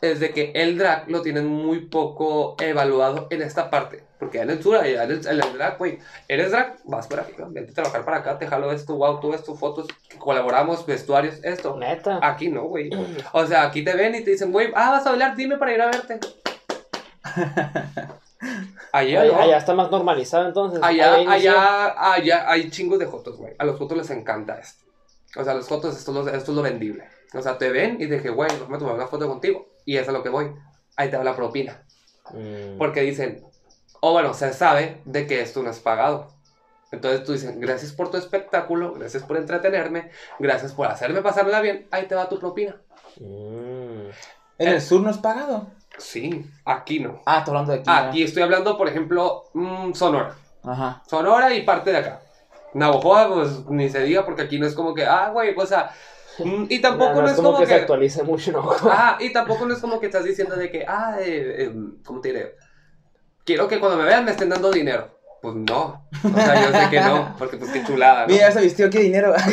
[0.02, 4.04] es de que el drag lo tienen muy poco evaluado en esta parte.
[4.18, 7.22] Porque en el sur, allá en el, en el drag, güey, eres drag, vas para
[7.22, 9.86] acá, vente a trabajar para acá, te jalo esto, wow, tú ves tus fotos,
[10.18, 11.76] colaboramos, vestuarios, esto.
[11.78, 12.20] Neta.
[12.22, 12.90] Aquí no, güey.
[13.32, 15.72] O sea, aquí te ven y te dicen, güey, ah, vas a bailar, dime para
[15.72, 16.20] ir a verte.
[18.92, 19.40] Allá, Allá, no.
[19.42, 20.80] allá está más normalizado entonces.
[20.82, 23.54] allá, allá, allá hay chingos de fotos, güey.
[23.58, 24.84] A los fotos les encanta esto.
[25.36, 27.08] O sea, los fotos, esto, es lo- esto es lo vendible.
[27.32, 29.66] O sea, te ven y dije, güey, déjame tomar una foto contigo.
[29.84, 30.52] Y eso es a lo que voy.
[30.96, 31.82] Ahí te va la propina.
[32.32, 32.78] Mm.
[32.78, 33.44] Porque dicen,
[34.00, 36.28] o bueno, se sabe de que esto no es pagado.
[36.92, 41.88] Entonces tú dices, gracias por tu espectáculo, gracias por entretenerme, gracias por hacerme pasarla bien,
[41.90, 42.76] ahí te va tu propina.
[43.18, 44.10] Mm.
[44.58, 45.66] En el sur no es pagado.
[45.98, 47.20] Sí, aquí no.
[47.24, 47.90] Ah, estoy hablando de aquí.
[47.90, 50.34] Aquí estoy hablando, por ejemplo, mm, Sonora.
[50.64, 51.02] Ajá.
[51.06, 52.20] Sonora y parte de acá.
[52.74, 55.90] Navajoa, pues ni se diga, porque aquí no es como que, ah, güey, o sea,
[56.38, 58.70] mm, y tampoco no, es como, que, que, se actualice mucho, ¿no?
[58.90, 61.72] ah, y tampoco no es como que estás diciendo de que, ah, eh, eh,
[62.04, 62.56] ¿cómo te diré?
[63.44, 65.12] Quiero que cuando me vean me estén dando dinero.
[65.42, 68.28] Pues no, o sea, yo sé que no, porque pues qué chulada, ¿no?
[68.28, 69.34] Mira, se vistió, qué dinero.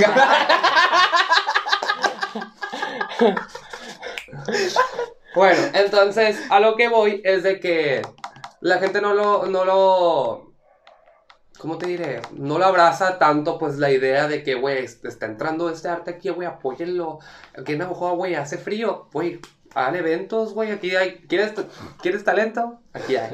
[5.35, 8.01] Bueno, entonces a lo que voy es de que
[8.59, 10.53] la gente no lo, no lo,
[11.57, 12.21] ¿cómo te diré?
[12.33, 16.11] No lo abraza tanto pues la idea de que, güey, est- está entrando este arte
[16.11, 17.19] aquí, güey, apóyenlo.
[17.57, 19.39] Aquí en Navajo, güey, hace frío, güey,
[19.73, 21.53] hagan eventos, güey, aquí hay, ¿quieres,
[22.01, 22.79] ¿quieres talento?
[22.93, 23.31] Aquí hay,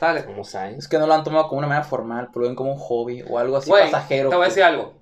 [0.00, 0.24] sale.
[0.24, 0.78] ¿Cómo sabes?
[0.78, 3.22] es que no lo han tomado como una manera formal, pero ven como un hobby
[3.28, 4.30] o algo así Güey, pasajero.
[4.30, 4.54] te voy a pues.
[4.54, 4.94] decir algo.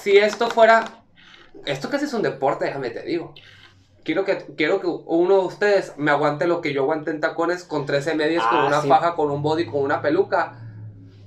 [0.00, 0.84] Si esto fuera,
[1.64, 3.32] esto casi es un deporte, déjame te digo.
[4.04, 7.64] Quiero que, quiero que uno de ustedes me aguante lo que yo aguante en tacones
[7.64, 8.88] con 13 medias, con Ah, una sí.
[8.88, 10.60] faja, con un body, con una peluca,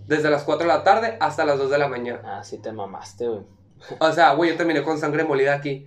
[0.08, 2.22] desde las 4 de la tarde hasta las 2 de la mañana.
[2.40, 3.42] Ah, sí te mamaste, güey.
[4.00, 5.86] O sea, güey, yo terminé con sangre molida aquí.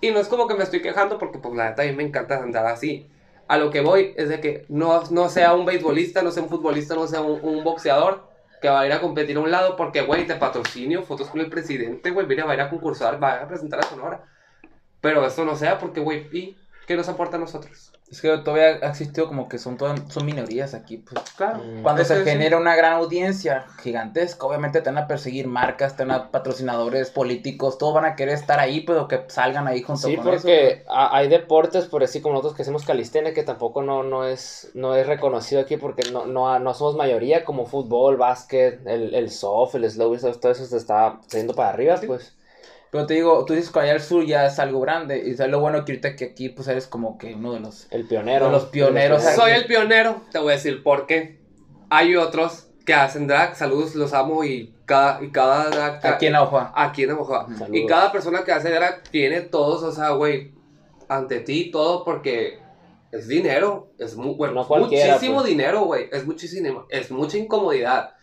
[0.00, 2.02] Y no es como que me estoy quejando porque, pues, la neta, a mí me
[2.02, 3.08] encanta andar así.
[3.48, 6.48] A lo que voy es de que no, no sea un beisbolista, no sea un
[6.48, 8.26] futbolista, no sea un, un boxeador
[8.62, 11.40] que va a ir a competir a un lado porque, güey, te patrocinio, fotos con
[11.40, 14.24] el presidente, güey, mira, va a ir a concursar, va a presentar a Sonora.
[15.04, 16.56] Pero eso no sea porque, güey, ¿y
[16.88, 17.92] qué nos aporta a nosotros?
[18.10, 21.18] Es que todavía ha existido como que son, todas- son minorías aquí, pues.
[21.36, 21.58] Claro.
[21.64, 21.82] Mm.
[21.82, 22.30] Cuando se sí.
[22.30, 27.10] genera una gran audiencia gigantesca, obviamente te van a perseguir marcas, te van a patrocinadores
[27.10, 30.32] políticos, todos van a querer estar ahí, pero que salgan ahí junto Sí, con eso.
[30.42, 34.26] porque ha- hay deportes, por así como nosotros que hacemos calistenia, que tampoco no, no,
[34.26, 39.14] es, no es reconocido aquí porque no, no, no somos mayoría, como fútbol, básquet, el,
[39.14, 42.06] el soft, el slow, todo eso se está yendo para arriba, Sí.
[42.06, 42.34] pues.
[42.94, 45.40] Pero te digo, tú dices que allá al sur ya es algo grande, y es
[45.40, 47.88] lo bueno que ahorita que aquí pues eres como que uno de los...
[47.90, 48.46] El pionero.
[48.46, 51.40] De los pioneros De los Soy el pionero, te voy a decir por qué.
[51.90, 56.06] Hay otros que hacen drag, saludos, los amo y cada, y cada drag...
[56.06, 56.72] Aquí en la hoja.
[56.72, 57.08] Aquí en.
[57.58, 57.68] Saludos.
[57.72, 60.52] Y cada persona que hace drag tiene todos, o sea, güey,
[61.08, 62.60] ante ti todo porque
[63.10, 65.46] es dinero, es mu- bueno, No muchísimo pues.
[65.48, 68.14] dinero, güey, es muchísimo, es mucha incomodidad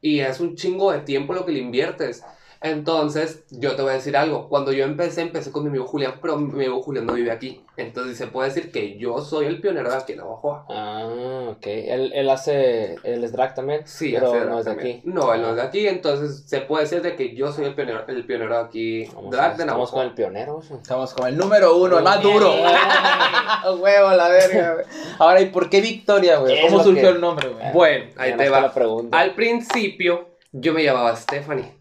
[0.00, 2.24] y es un chingo de tiempo lo que le inviertes.
[2.70, 4.48] Entonces, yo te voy a decir algo.
[4.48, 7.62] Cuando yo empecé, empecé con mi amigo Julián, pero mi amigo Julián no vive aquí.
[7.76, 10.64] Entonces, se puede decir que yo soy el pionero de aquí en Navajo.
[10.70, 11.06] Ah,
[11.50, 11.66] ok.
[11.66, 14.98] Él, él hace, él es drag también, Sí, pero hace no es de también.
[14.98, 15.08] aquí.
[15.08, 17.74] No, él no es de aquí, entonces se puede decir de que yo soy el
[17.74, 20.54] pionero, el pionero aquí, Vamos, drag de estamos con el pionero.
[20.56, 20.80] güey.
[20.80, 22.52] Estamos con el número uno, el más duro.
[23.78, 24.86] Huevo, la verga, güey.
[25.18, 26.60] Ahora, ¿y por qué Victoria, güey?
[26.62, 27.72] ¿Cómo surgió que- el nombre, güey?
[27.72, 28.56] Bueno, ahí Ya te va.
[28.58, 29.18] está la pregunta.
[29.18, 31.75] Al principio yo me llamaba Stephanie.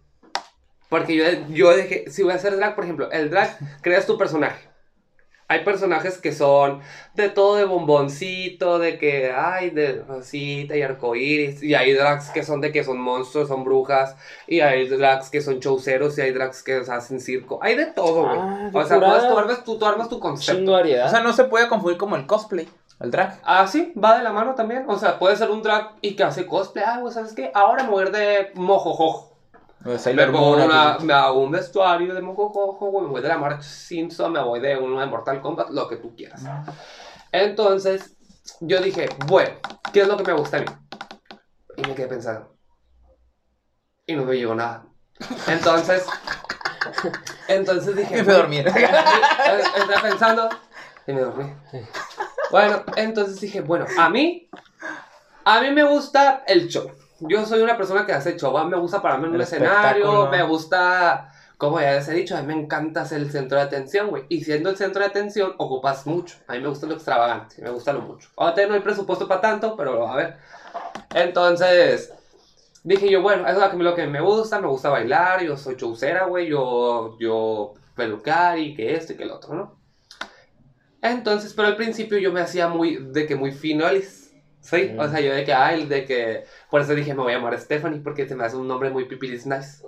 [0.89, 4.17] Porque yo, yo dejé, si voy a hacer drag, por ejemplo, el drag, creas tu
[4.17, 4.75] personaje.
[5.47, 6.81] Hay personajes que son
[7.13, 11.61] de todo de bomboncito, de que, ay, de rosita y arcoíris.
[11.61, 14.15] Y hay drags que son de que son monstruos, son brujas.
[14.47, 17.59] Y hay drags que son chauceros y hay drags que hacen circo.
[17.61, 18.39] Hay de todo, güey.
[18.39, 19.05] Ah, o sea, tú,
[19.37, 20.63] armas, tú, tú armas tu concepto.
[21.05, 22.67] O sea, no se puede confundir como el cosplay,
[22.99, 23.39] el drag.
[23.43, 24.85] Ah, sí, va de la mano también.
[24.87, 26.83] O sea, puede ser un drag y que hace cosplay.
[26.87, 27.51] Ah, güey, ¿sabes qué?
[27.53, 29.34] Ahora me voy a ir de mojojojo.
[29.85, 31.05] O Me pongo una, así.
[31.05, 33.05] me hago un vestuario de mojojojo, güey.
[33.05, 35.97] Me voy de la March Simpson, me voy de uno de Mortal Kombat, lo que
[35.97, 36.41] tú quieras.
[37.31, 38.15] Entonces,
[38.61, 39.51] yo dije, bueno,
[39.93, 40.65] ¿qué es lo que me gusta a mí?
[41.77, 42.55] Y me quedé pensando.
[44.07, 44.87] Y no me llegó nada.
[45.47, 46.03] Entonces,
[47.47, 48.15] entonces dije.
[48.17, 48.67] Me fui a dormir.
[48.67, 50.49] Estaba pensando
[51.05, 51.53] y me dormí.
[52.49, 54.49] Bueno, entonces dije, bueno, a mí,
[55.43, 56.91] a mí me gusta el show.
[57.29, 58.57] Yo soy una persona que hace show.
[58.67, 62.47] Me gusta pararme en un escenario, me gusta, como ya les he dicho, a mí
[62.53, 64.23] me encanta ser el centro de atención, güey.
[64.29, 66.37] Y siendo el centro de atención, ocupas mucho.
[66.47, 68.29] A mí me gusta lo extravagante, me gusta lo mucho.
[68.37, 70.37] Ahora no hay presupuesto para tanto, pero a ver.
[71.13, 72.13] Entonces,
[72.83, 75.75] dije yo, bueno, eso es lo que, lo me gusta, me gusta bailar, yo soy
[75.75, 79.79] showcera, güey, yo, yo pelucar y que esto y que el otro, ¿no?
[81.01, 84.23] Entonces, pero al principio yo me hacía muy, de que muy finolis.
[84.61, 84.99] Sí, Mm.
[84.99, 86.45] o sea, yo de que, ay, de que,
[86.75, 89.05] por eso dije, me voy a llamar Stephanie, porque se me hace un nombre muy
[89.05, 89.81] pipilis nice.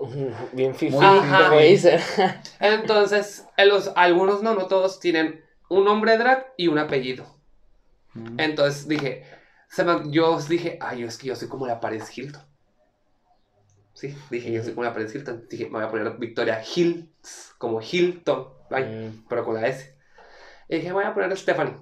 [0.53, 0.95] Bien fifi.
[2.61, 7.25] Entonces, en los, algunos no, no todos tienen un nombre drag y un apellido.
[8.13, 8.39] Mm.
[8.39, 9.25] Entonces dije,
[9.67, 12.41] se me- yo dije, ay, es que yo soy como la Paris Hilton.
[13.93, 15.45] Sí, dije, yo soy como la Paris Hilton.
[15.49, 19.25] Dije, me voy a poner Victoria Hills, como Hilton, ay, Mm.
[19.27, 19.93] pero con la S.
[20.69, 21.75] Y dije, voy a poner Stephanie.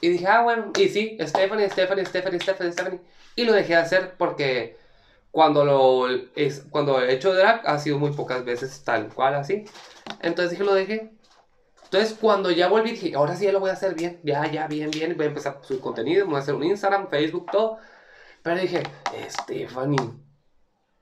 [0.00, 3.00] Y dije, ah, bueno, y sí, Stephanie, Stephanie, Stephanie, Stephanie, Stephanie.
[3.34, 4.76] Y lo dejé de hacer porque
[5.30, 9.64] cuando lo es, cuando he hecho drag ha sido muy pocas veces tal cual así.
[10.22, 11.12] Entonces dije, lo dejé.
[11.84, 14.66] Entonces cuando ya volví dije, ahora sí ya lo voy a hacer bien, ya, ya,
[14.66, 15.16] bien, bien.
[15.16, 17.78] Voy a empezar su contenido, voy a hacer un Instagram, Facebook, todo.
[18.42, 18.82] Pero dije,
[19.28, 20.26] Stephanie.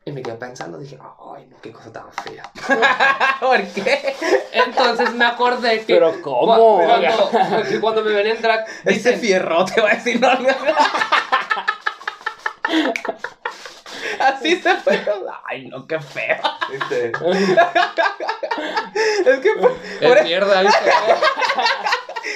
[0.06, 0.98] Y me quedé pensando, dije,
[1.34, 2.50] ay, no, qué cosa tan fea.
[3.40, 4.14] ¿Por qué?
[4.52, 5.94] Entonces me acordé que...
[5.94, 6.54] Pero ¿cómo?
[6.56, 10.48] Cu- Cuando, me ven en drag, Ese dicen, fierrote va a decir, no, no.
[14.20, 15.00] Así se fue.
[15.46, 16.36] Ay, no, qué feo.
[16.72, 17.12] este,
[19.26, 20.90] Es que, por, es mierda, ¿viste?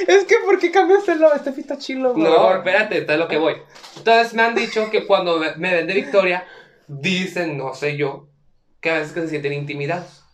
[0.07, 1.25] es que, ¿por qué cambiaste el?
[1.35, 2.25] Este pita chilo, güey.
[2.25, 3.57] No, espérate, esto es lo que voy.
[3.97, 6.47] Entonces me han dicho que cuando me, me ven de Victoria,
[6.89, 8.29] dicen, no sé yo,
[8.81, 10.25] que a veces que se sienten intimidados.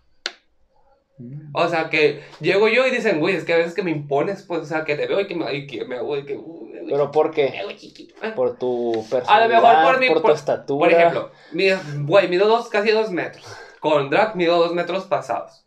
[1.52, 4.42] O sea, que llego yo y dicen, güey, es que a veces que me impones,
[4.42, 6.36] pues, o sea, que te veo y que me, y que me hago, y que,
[6.36, 7.46] uh, me ¿Pero por qué?
[7.46, 8.32] ¿eh?
[8.34, 10.90] Por tu A lo personalidad, mejor por mi, por tu por, estatura.
[10.90, 13.46] por ejemplo, mido, güey, mido dos, casi dos metros.
[13.78, 15.64] Con drag mido dos metros pasados.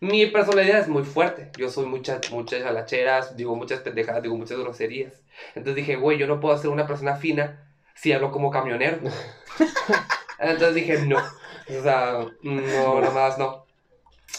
[0.00, 1.52] mi personalidad es muy fuerte.
[1.56, 5.22] Yo soy muchas, muchas alacheras, digo muchas pendejadas, digo muchas groserías.
[5.54, 7.64] Entonces dije, güey, yo no puedo ser una persona fina
[7.94, 8.98] si hablo como camionero.
[10.38, 11.18] Entonces dije, no.
[11.18, 13.64] O sea, no, nada más no.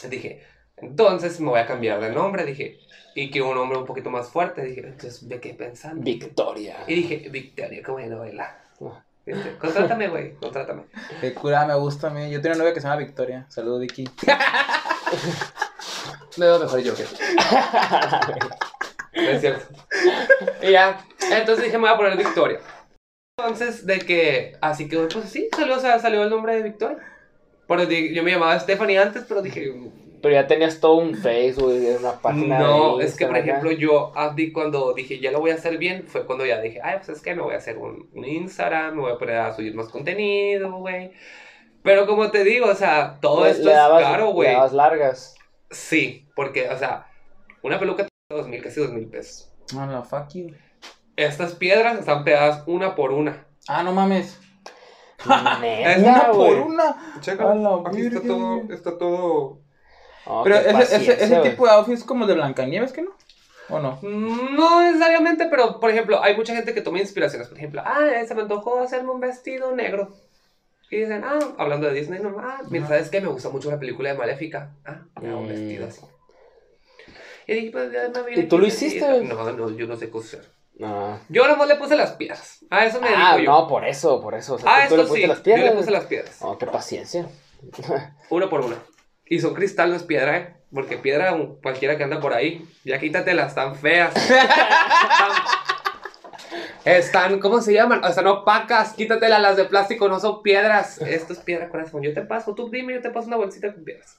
[0.09, 0.43] Dije,
[0.77, 2.45] entonces me voy a cambiar de nombre.
[2.45, 2.79] Dije,
[3.15, 4.63] y quiero un nombre un poquito más fuerte.
[4.63, 6.03] Dije, entonces me quedé pensando.
[6.03, 6.83] Victoria.
[6.85, 8.59] Y dije, Victoria, qué buena novela.
[9.25, 9.57] ¿Viste?
[9.57, 10.83] Contrátame, güey, contrátame.
[11.19, 12.29] Qué cura, me gusta a mí.
[12.29, 13.45] Yo tenía una novia que se llama Victoria.
[13.49, 14.05] Saludos, Vicky.
[16.37, 17.03] Me veo mejor yo que
[19.13, 19.65] es cierto.
[20.61, 20.99] Y ya,
[21.31, 22.59] entonces dije, me voy a poner Victoria.
[23.45, 26.97] Entonces, de que, así que, pues sí, salió, o sea, salió el nombre de Victoria.
[27.67, 29.73] Por di- yo me llamaba Stephanie antes, pero dije,
[30.21, 32.59] Pero ya tenías todo un Facebook, una página.
[32.59, 35.77] no, de es que por ejemplo yo, ah, cuando dije, ya lo voy a hacer
[35.77, 38.25] bien, fue cuando ya dije, ay, pues es que me voy a hacer un, un
[38.25, 41.11] Instagram, me voy a poner a subir más contenido, güey.
[41.83, 44.53] Pero como te digo, o sea, todo Le- esto le es dabas- caro, güey.
[44.53, 45.35] Dabas largas.
[45.69, 47.07] Sí, porque, o sea,
[47.61, 49.51] una peluca te cuesta dos mil, casi dos mil pesos.
[49.73, 50.51] No, no, fuck you.
[51.15, 53.45] Estas piedras están pegadas una por una.
[53.67, 54.39] Ah, no mames.
[55.61, 57.19] Neta, una por una.
[57.21, 57.51] Checa,
[57.85, 59.59] aquí está todo, está todo...
[60.27, 63.11] Oh, Pero ese, ese, ese tipo de outfit es como de Blancanieves, ¿que no?
[63.69, 63.99] ¿O no?
[64.01, 67.47] No necesariamente, pero por ejemplo, hay mucha gente que toma inspiraciones.
[67.47, 70.15] Por ejemplo, ah, se me antojó hacerme un vestido negro.
[70.89, 73.21] Y dicen, ah, hablando de Disney, no, ah, mira, ¿sabes qué?
[73.21, 74.71] Me gusta mucho la película de Maléfica.
[74.85, 75.49] Ah, me hago un Mm.
[75.49, 76.01] vestido así.
[77.47, 79.23] Y dije, pues ya me viene ¿Y tú lo hiciste?
[79.23, 80.43] No, no, yo no sé coser.
[80.77, 81.19] No.
[81.29, 82.65] Yo nomás le puse las piedras.
[82.69, 83.45] A eso me dedico Ah, yo.
[83.51, 84.55] no, por eso, por eso.
[84.55, 85.27] O sea, ah, tú- le pusiste sí.
[85.27, 85.65] las yo piedras.
[85.65, 86.37] le puse las piedras.
[86.41, 87.27] Oh, qué paciencia.
[88.29, 88.75] Una por una.
[89.27, 90.55] Y son cristal, no es piedra, ¿eh?
[90.73, 94.13] Porque piedra, cualquiera que anda por ahí, ya quítatelas, están feas.
[94.15, 95.31] están,
[96.85, 98.03] están, ¿cómo se llaman?
[98.03, 100.99] Están opacas, quítatelas, las de plástico no son piedras.
[101.01, 102.01] Esto es piedra, corazón.
[102.03, 104.17] Yo te paso, tú dime, yo te paso una bolsita con piedras.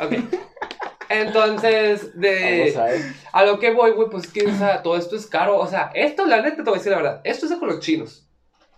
[0.00, 0.12] Ok.
[1.08, 2.72] Entonces, de...
[2.74, 3.00] Vamos a ver.
[3.32, 5.58] A lo que voy, güey, pues que, o sea, todo esto es caro.
[5.58, 7.20] O sea, esto, la neta, te voy a decir la verdad.
[7.24, 8.28] Esto es con los chinos.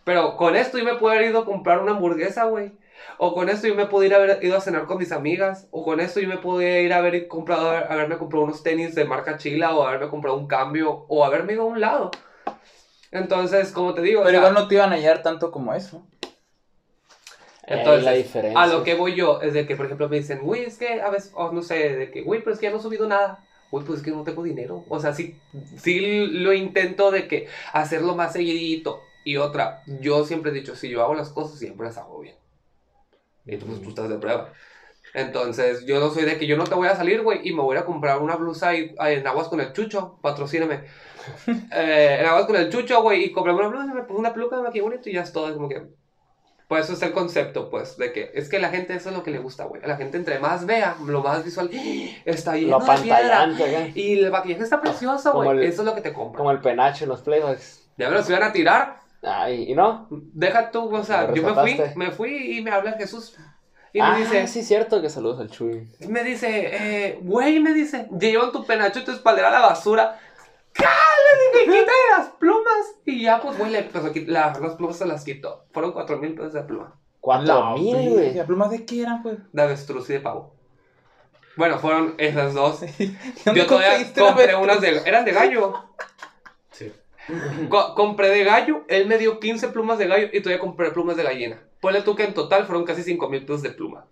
[0.05, 2.72] Pero con esto yo me puedo haber ido a comprar una hamburguesa, güey.
[3.18, 5.68] O con esto yo me puedo ir a haber ido a cenar con mis amigas.
[5.70, 9.05] O con esto yo me podía ir a haber comprado, haberme comprado unos tenis de
[9.05, 9.74] marca chila.
[9.74, 11.07] O haberme comprado un cambio.
[11.09, 12.11] O haberme ido a un lado.
[13.11, 15.74] Entonces, como te digo, o Pero sea, igual no te iban a hallar tanto como
[15.74, 16.07] eso.
[17.71, 18.61] Entonces, la diferencia.
[18.61, 21.01] a lo que voy yo es de que, por ejemplo, me dicen, güey, es que
[21.01, 23.07] a veces, o no sé, de que, güey, pero es que ya no he subido
[23.07, 23.47] nada.
[23.71, 24.85] Güey, pues es que no tengo dinero.
[24.89, 25.37] O sea, sí,
[25.77, 29.01] sí lo intento de que hacerlo más seguidito.
[29.25, 32.35] Y otra, yo siempre he dicho, si yo hago las cosas, siempre las hago bien.
[33.47, 34.53] Y tú, pues, tú estás de prueba.
[35.14, 37.62] Entonces, yo no soy de que yo no te voy a salir, güey, y me
[37.62, 40.85] voy a comprar una blusa y, ah, en Aguas con el Chucho, patrocíname.
[41.73, 44.57] Eh, en Aguas con el Chucho, güey, y compré una blusa, me pongo una peluca,
[44.57, 45.83] me maquillé bonito y ya es todo, es como que...
[46.71, 49.25] Pues eso es el concepto, pues, de que es que la gente eso es lo
[49.25, 49.83] que le gusta, güey.
[49.85, 51.68] La gente entre más vea, lo más visual,
[52.25, 53.43] está lleno Lo de piedra.
[53.43, 53.89] acá.
[53.93, 55.66] Y el maquillaje está precioso, güey.
[55.66, 56.39] Eso es lo que te compra.
[56.39, 57.89] Como el penacho en los playbacks.
[57.97, 59.01] Ya me los iban a tirar.
[59.21, 60.07] Ay, ¿y no?
[60.11, 63.37] Deja tú, o sea, yo me fui, me fui y me habla Jesús.
[63.93, 65.89] Y ah, me dice, sí, cierto que saludos al Chuy.
[66.09, 70.21] me dice, eh, güey, me dice, llevan tu penacho y tu espaldera a la basura.
[70.79, 72.50] Le dije, quítale las plumas.
[73.21, 75.64] Y ya, pues, güey, le empezó a quitar- la- las plumas se las quitó.
[75.73, 76.95] Fueron cuatro mil pesos de pluma.
[77.21, 78.33] Cuatro mil, güey.
[78.35, 79.37] ¿Las plumas de qué eran, pues?
[79.53, 80.55] De avestruz y de pavo.
[81.57, 82.81] Bueno, fueron esas dos.
[83.45, 85.03] ¿Dónde Yo todavía compré unas de...
[85.05, 85.75] Eran de gallo.
[86.71, 86.91] Sí.
[87.68, 91.16] Co- compré de gallo, él me dio 15 plumas de gallo y todavía compré plumas
[91.18, 91.61] de gallina.
[91.83, 94.07] Ponle tú que en total fueron casi 5 mil pesos de pluma.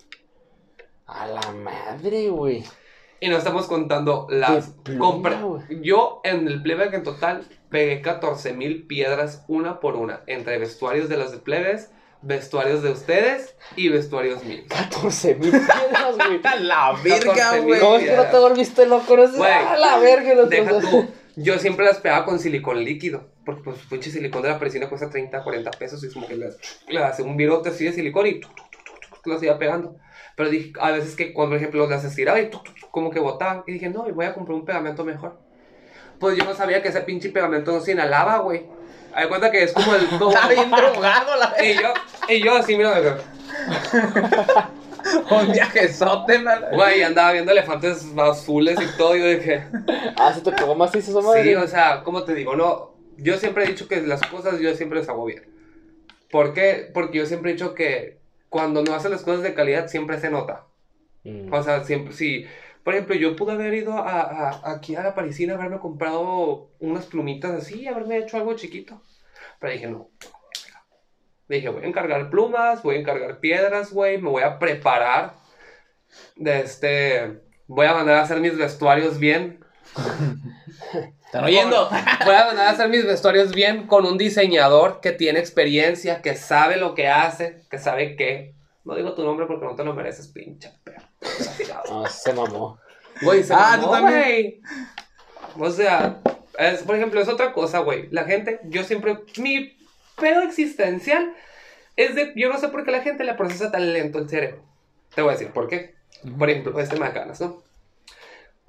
[1.07, 2.63] A la madre, güey.
[3.21, 4.75] Y no estamos contando las...
[4.85, 5.83] Güey.
[5.83, 10.21] yo en el playback en total pegué 14 mil piedras una por una.
[10.27, 11.91] Entre vestuarios de las de plebes,
[12.23, 14.67] vestuarios de ustedes y vestuarios míos.
[14.69, 16.41] 14 mil piedras, güey.
[16.61, 17.65] La 14,000.
[17.65, 17.81] güey.
[17.81, 19.17] ¿Cómo es que no te volviste loco?
[19.17, 19.37] No sé.
[19.37, 21.09] Güey, A la verga, no Deja tú.
[21.37, 23.29] Yo siempre las pegaba con silicón líquido.
[23.45, 26.03] Porque pues pinche silicón de la parisina cuesta 30, 40 pesos.
[26.05, 26.51] Y es como que le,
[26.89, 28.41] le hace un virote así de silicón y
[29.25, 29.97] las iba pegando.
[30.37, 33.11] Pero dije, a veces que cuando, por ejemplo, las estiraba y tu, tu, tu, como
[33.11, 33.65] que botaban.
[33.67, 35.39] Y dije, no, voy a comprar un pegamento mejor.
[36.19, 38.67] Pues yo no sabía que ese pinche pegamento no se inhalaba, güey.
[39.15, 40.07] Hay cuenta que es como el.
[40.19, 41.93] Como, Está bien drogado la y yo,
[42.29, 43.15] y yo así, mira, que-
[45.31, 49.17] Un viajezote, güey, andaba viendo elefantes azules y todo.
[49.17, 49.67] Y yo dije,
[50.17, 51.45] Ah, se te pegó más esa madre.
[51.45, 54.75] Sí, o sea, como te digo, no, yo siempre he dicho que las cosas yo
[54.75, 55.45] siempre las hago bien.
[56.31, 56.91] ¿Por qué?
[56.93, 58.19] Porque yo siempre he dicho que
[58.49, 60.65] cuando no haces las cosas de calidad siempre se nota.
[61.25, 61.53] Mm.
[61.53, 62.47] O sea, siempre, si,
[62.85, 67.07] por ejemplo, yo pude haber ido a, a- aquí a la parisina, haberme comprado unas
[67.07, 69.03] plumitas así, haberme hecho algo chiquito.
[69.61, 70.09] Pero dije, no.
[71.49, 75.35] Dije, voy a encargar plumas, voy a encargar piedras, güey, me voy a preparar
[76.37, 79.63] de este Voy a mandar a hacer mis vestuarios bien.
[81.27, 81.91] ¿Están oyendo?
[82.25, 86.35] Voy a mandar a hacer mis vestuarios bien con un diseñador que tiene experiencia, que
[86.35, 88.55] sabe lo que hace, que sabe qué.
[88.85, 90.53] No digo tu nombre porque no te lo mereces, perro.
[91.89, 92.79] No, se mamó.
[93.23, 94.61] Güey, se Ah, mamó, tú también.
[95.57, 95.69] güey.
[95.69, 96.21] O sea,
[96.59, 98.09] es, por ejemplo, es otra cosa, güey.
[98.11, 99.77] La gente, yo siempre, mi
[100.21, 101.35] pedo existencial
[101.97, 104.63] es de, yo no sé por qué la gente le procesa tan lento el cerebro.
[105.15, 105.95] Te voy a decir por qué.
[106.39, 107.63] Por ejemplo, este Macanas, ¿no?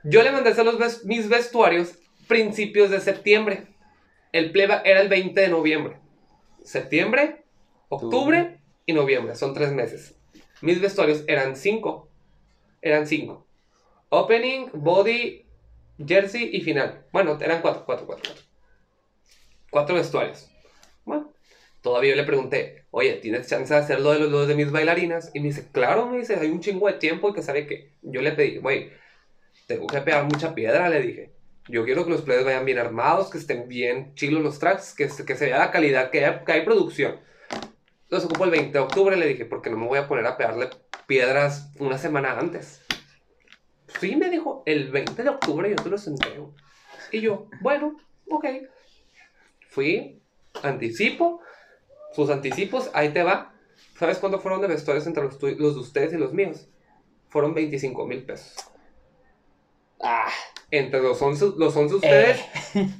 [0.03, 1.95] Yo le mandé a hacer los ves- mis vestuarios
[2.27, 3.67] principios de septiembre.
[4.31, 5.97] El pleba era el 20 de noviembre.
[6.63, 7.43] Septiembre,
[7.89, 9.35] octubre y noviembre.
[9.35, 10.15] Son tres meses.
[10.61, 12.08] Mis vestuarios eran cinco.
[12.81, 13.45] Eran cinco.
[14.09, 15.45] Opening, body,
[16.05, 17.05] jersey y final.
[17.11, 18.31] Bueno, eran cuatro, cuatro, cuatro.
[18.31, 18.45] Cuatro,
[19.69, 20.49] Cuatro vestuarios.
[21.05, 21.31] Bueno,
[21.81, 25.29] todavía le pregunté, oye, ¿tienes chance de hacer lo de lo de mis bailarinas?
[25.33, 27.93] Y me dice, claro, me dice, hay un chingo de tiempo y que sabe que
[28.01, 28.91] yo le pedí, güey,
[29.67, 31.31] tengo que pegar mucha piedra, le dije.
[31.67, 35.07] Yo quiero que los players vayan bien armados, que estén bien chilos los tracks, que,
[35.07, 37.19] que se vea la calidad, que hay, que hay producción.
[38.09, 40.35] Los ocupo el 20 de octubre, le dije, porque no me voy a poner a
[40.35, 40.69] pegarle
[41.09, 42.81] piedras una semana antes.
[43.99, 46.53] Sí, me dijo, el 20 de octubre yo te los entrego.
[47.11, 47.97] Y yo, bueno,
[48.29, 48.45] ok.
[49.69, 50.21] Fui,
[50.61, 51.41] anticipo,
[52.13, 53.53] sus anticipos, ahí te va.
[53.97, 56.69] ¿Sabes cuánto fueron de vestuarios entre los, los de ustedes y los míos?
[57.29, 58.53] Fueron 25 mil pesos.
[60.01, 60.29] Ah,
[60.71, 62.39] Entre los 11, los 11 ustedes,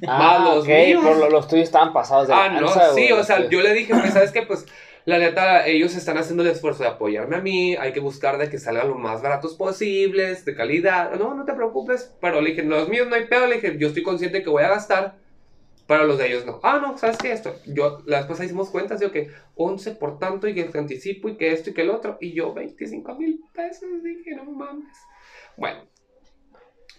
[0.08, 1.04] ah Más los ok, míos.
[1.04, 3.46] por lo- los tuyos estaban pasados de Ah, no, sí, o sea, sí.
[3.50, 4.42] yo le dije, pues, ¿sabes qué?
[4.42, 4.66] Pues,
[5.04, 8.50] la neta, ellos están haciendo el esfuerzo de apoyarme a mí, hay que buscar de
[8.50, 12.62] que salgan lo más baratos posibles, de calidad, no, no te preocupes, pero le dije,
[12.62, 15.16] los míos no hay pedo, le dije, yo estoy consciente que voy a gastar,
[15.86, 16.60] pero los de ellos no.
[16.62, 17.32] Ah, no, ¿sabes qué?
[17.32, 21.28] Esto, yo, la después hicimos cuentas, digo que 11 por tanto, y que te anticipo,
[21.28, 24.96] y que esto y que el otro, y yo 25 mil pesos, dije, no mames.
[25.56, 25.80] Bueno,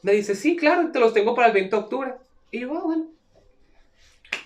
[0.01, 2.13] me dice, sí, claro, te los tengo para el 20 de octubre,
[2.49, 3.11] y yo, ah, bueno.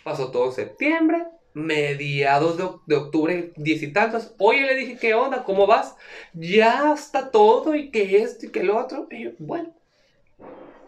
[0.04, 1.26] Pasó todo septiembre,
[1.56, 4.36] mediados de, oc- de octubre, diez y tantos.
[4.38, 5.44] Oye, le dije, ¿qué onda?
[5.44, 5.96] ¿Cómo vas?
[6.34, 9.08] Ya está todo y que esto y que lo otro.
[9.10, 9.74] Y yo, bueno.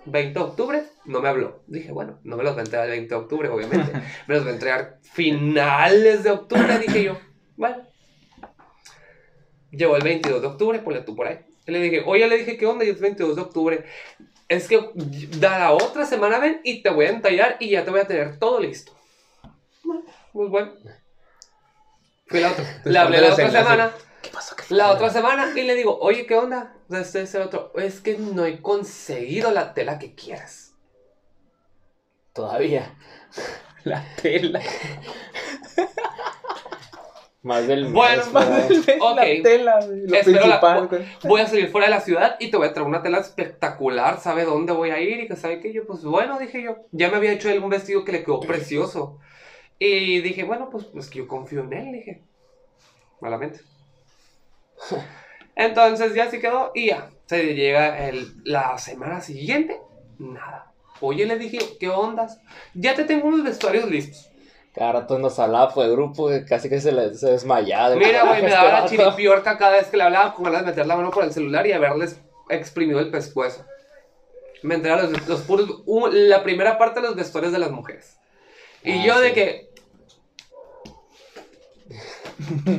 [0.06, 1.64] 20 de octubre, no me habló.
[1.68, 3.92] Dije, bueno, no me los va a entregar el 20 de octubre, obviamente.
[4.28, 7.18] me los va a entregar finales de octubre, dije yo.
[7.56, 7.84] Bueno.
[9.72, 11.40] Llegó el 22 de octubre, ponle tú por ahí.
[11.66, 12.86] Y le dije, oye, le dije, ¿qué onda?
[12.86, 13.86] Y es 22 de octubre.
[14.48, 14.80] Es que
[15.40, 18.08] da la otra semana, ven, y te voy a entallar y ya te voy a
[18.08, 18.97] tener todo listo.
[20.38, 20.72] Bueno, Pues bueno.
[22.28, 22.82] Fui la otra.
[22.84, 23.92] Le hablé la otra semana.
[24.22, 24.56] ¿Qué pasó?
[24.56, 26.76] ¿Qué La otra semana y le digo, oye, ¿qué onda?
[26.92, 27.72] Este es el otro.
[27.76, 30.76] Es que no he conseguido la tela que quieras.
[32.34, 32.94] Todavía.
[33.84, 34.60] La tela.
[37.42, 38.70] Más del mes, Bueno, ¿verdad?
[39.00, 39.16] Ok.
[39.16, 40.90] La tela, lo Espero la-.
[41.24, 44.20] Voy a salir fuera de la ciudad y te voy a traer una tela espectacular.
[44.20, 45.22] ¿Sabe dónde voy a ir?
[45.22, 46.76] Y que sabe que yo, pues bueno, dije yo.
[46.92, 49.20] Ya me había hecho él un vestido que le quedó precioso.
[49.80, 52.24] Y dije, bueno, pues, pues que yo confío en él, dije.
[53.22, 53.62] Malamente.
[55.56, 57.10] Entonces ya se quedó y ya.
[57.26, 59.80] Se llega el- la semana siguiente,
[60.20, 60.72] nada.
[61.02, 62.40] Oye, le dije, ¿qué ondas?
[62.74, 64.30] Ya te tengo unos vestuarios listos.
[64.74, 67.90] Cada rato nos hablaba por el grupo, casi que se, le, se desmayaba.
[67.90, 70.62] de Mira, güey, me este daba la chiripiorca cada vez que le hablaba con ganas
[70.62, 72.20] de meter la mano por el celular y haberles
[72.50, 73.66] exprimido el pescuezo.
[74.62, 78.20] Me entré a los, los puros, la primera parte de los vestuarios de las mujeres.
[78.88, 79.68] Y Ah, yo de que...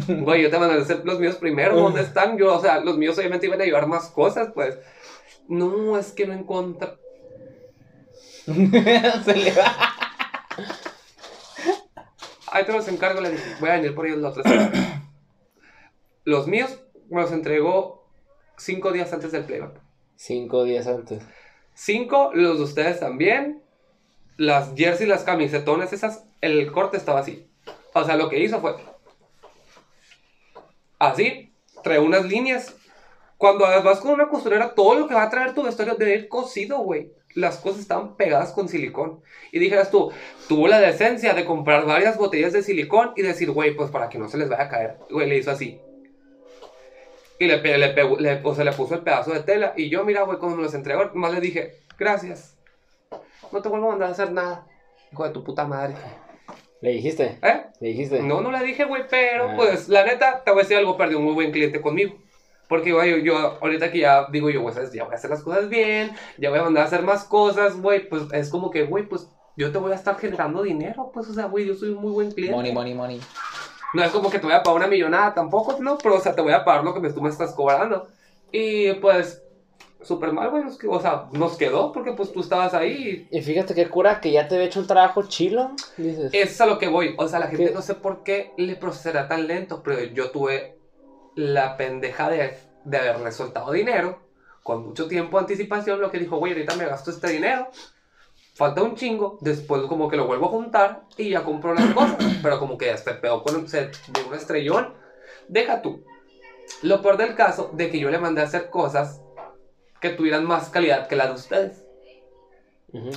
[0.08, 2.38] Güey, yo te mandé a hacer los míos primero, ¿dónde están?
[2.38, 4.78] Yo, o sea, los míos obviamente iban a llevar más cosas, pues.
[5.48, 6.96] No, es que no encontré...
[8.46, 9.76] Se le va.
[12.50, 15.10] Ahí te los encargo, le dije, voy a venir por ellos la otra semana.
[16.24, 16.78] Los míos
[17.10, 18.06] me los entregó
[18.56, 19.80] cinco días antes del playback.
[20.16, 21.22] Cinco días antes.
[21.74, 23.62] Cinco, los de ustedes también.
[24.38, 27.46] Las jerseys, las camisetones, esas, el corte estaba así.
[27.92, 28.76] O sea, lo que hizo fue
[30.98, 32.74] así, trae unas líneas.
[33.36, 36.28] Cuando vas con una costurera, todo lo que va a traer tu vestuario debe ir
[36.28, 37.12] cosido, güey.
[37.34, 39.20] Las cosas estaban pegadas con silicón.
[39.52, 40.10] Y dijeras tú,
[40.48, 44.18] tuvo la decencia de comprar varias botellas de silicón y decir, güey, pues para que
[44.18, 44.96] no se les vaya a caer.
[45.10, 45.80] Güey, le hizo así.
[47.38, 49.72] Y le, le, le puso el pedazo de tela.
[49.76, 52.57] Y yo, mira, güey, cuando me los entregó, más le dije, gracias.
[53.52, 54.66] No te vuelvo a mandar a hacer nada.
[55.12, 55.94] Hijo de tu puta madre.
[56.80, 57.38] ¿Le dijiste?
[57.42, 57.62] ¿Eh?
[57.80, 58.22] ¿Le dijiste?
[58.22, 59.54] No, no le dije, güey, pero Ah.
[59.56, 62.16] pues la neta, te voy a decir algo, perdí un muy buen cliente conmigo.
[62.68, 64.92] Porque, yo, yo ahorita que ya digo yo, güey, ¿sabes?
[64.92, 67.80] ya voy a hacer las cosas bien, ya voy a mandar a hacer más cosas,
[67.80, 69.26] güey, pues es como que, güey, pues
[69.56, 72.12] yo te voy a estar generando dinero, pues, o sea, güey, yo soy un muy
[72.12, 72.54] buen cliente.
[72.54, 73.20] Money, money, money.
[73.94, 75.96] No es como que te voy a pagar una millonada tampoco, ¿no?
[75.96, 78.06] Pero, o sea, te voy a pagar lo que me- tú me estás cobrando.
[78.52, 79.42] Y pues,
[80.02, 80.64] súper mal, güey.
[80.88, 83.26] O sea, nos quedó porque pues tú estabas ahí.
[83.30, 85.72] Y fíjate qué cura que ya te había hecho un trabajo chilo.
[85.96, 86.30] Dices.
[86.32, 87.14] Es a lo que voy.
[87.18, 87.74] O sea, la gente ¿Qué?
[87.74, 90.78] no sé por qué le procederá tan lento, pero yo tuve
[91.34, 94.20] la pendeja de, de haberle soltado dinero
[94.62, 96.00] con mucho tiempo de anticipación.
[96.00, 97.68] Lo que dijo, güey, ahorita me gasto este dinero.
[98.54, 102.16] Falta un chingo, después como que lo vuelvo a juntar y ya compro las cosas.
[102.42, 104.94] Pero como que este pedo con se de un estrellón.
[105.48, 106.04] Deja tú.
[106.82, 109.22] Lo peor del caso de que yo le mandé a hacer cosas
[110.00, 111.84] que tuvieran más calidad que las de ustedes.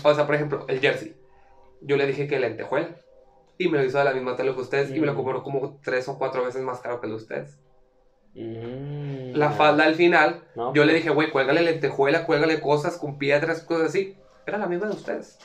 [0.03, 1.15] O sea, por ejemplo, el jersey.
[1.81, 2.89] Yo le dije que lentejuela.
[3.57, 4.89] Y me lo hizo de la misma tela que ustedes.
[4.91, 5.17] Y me lo Mm.
[5.17, 7.59] cobró como tres o cuatro veces más caro que el de ustedes.
[8.33, 10.43] Mm, La falda al final.
[10.55, 14.17] No, Yo le dije, güey, cuélgale lentejuela, cuélgale cosas con piedras, cosas así.
[14.45, 15.37] Era la misma de ustedes.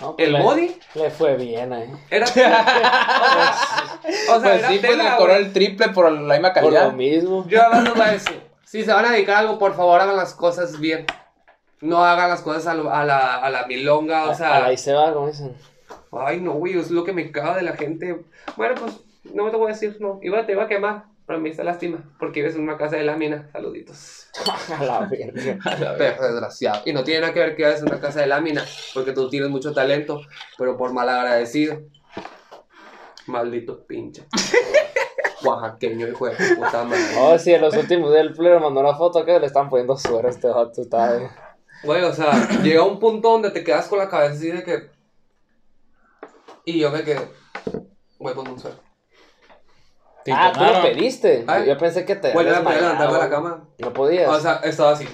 [0.00, 1.92] no, pues El le- body Le fue bien, eh.
[2.10, 2.24] era.
[2.26, 4.00] o sea,
[4.36, 6.64] o sea, Pues era sí, pues tela, le cobró el triple por la misma Por
[6.64, 6.92] lo calidad.
[6.92, 7.44] mismo.
[7.48, 7.60] Yo
[7.94, 8.40] voy a decir:
[8.70, 11.06] si se van a dedicar a algo, por favor, hagan las cosas bien.
[11.80, 14.56] No hagan las cosas a, lo- a la, a la milonga, o A- sea.
[14.56, 15.56] a la y se va, como dicen.
[16.12, 18.20] Ay, no, güey, es lo que me caga de la gente.
[18.56, 18.94] Bueno, pues,
[19.32, 20.18] no me te voy a decir, no.
[20.22, 23.04] Iba, te iba a quemar, pero me hizo lástima, porque vives en una casa de
[23.04, 23.48] lámina.
[23.52, 24.26] Saluditos.
[24.78, 25.96] a la verga.
[25.96, 26.82] Perro desgraciado.
[26.84, 29.28] Y no tiene nada que ver que vives en una casa de lámina, porque tú
[29.30, 30.20] tienes mucho talento,
[30.58, 31.80] pero por mal agradecido.
[33.26, 34.24] Maldito pinche.
[35.44, 37.02] Oaxaqueño, hijo de puta madre.
[37.18, 39.96] Oh, sí, en los últimos días el plebe mandó una foto que le están poniendo
[39.96, 40.82] suero a este vato.
[40.82, 41.30] Está bien.
[41.84, 44.90] Güey, o sea, llega un punto donde te quedas con la cabeza así de que.
[46.64, 47.28] Y yo me quedé.
[48.18, 48.76] Güey, ponme un suelo.
[50.24, 50.90] Te ah, tú lo tomaron.
[50.90, 51.44] pediste.
[51.46, 51.66] Ay.
[51.66, 52.32] Yo pensé que te.
[52.32, 53.68] Güey, no me podía levantar de la cama.
[53.78, 54.28] No podías.
[54.28, 55.08] O sea, estaba así.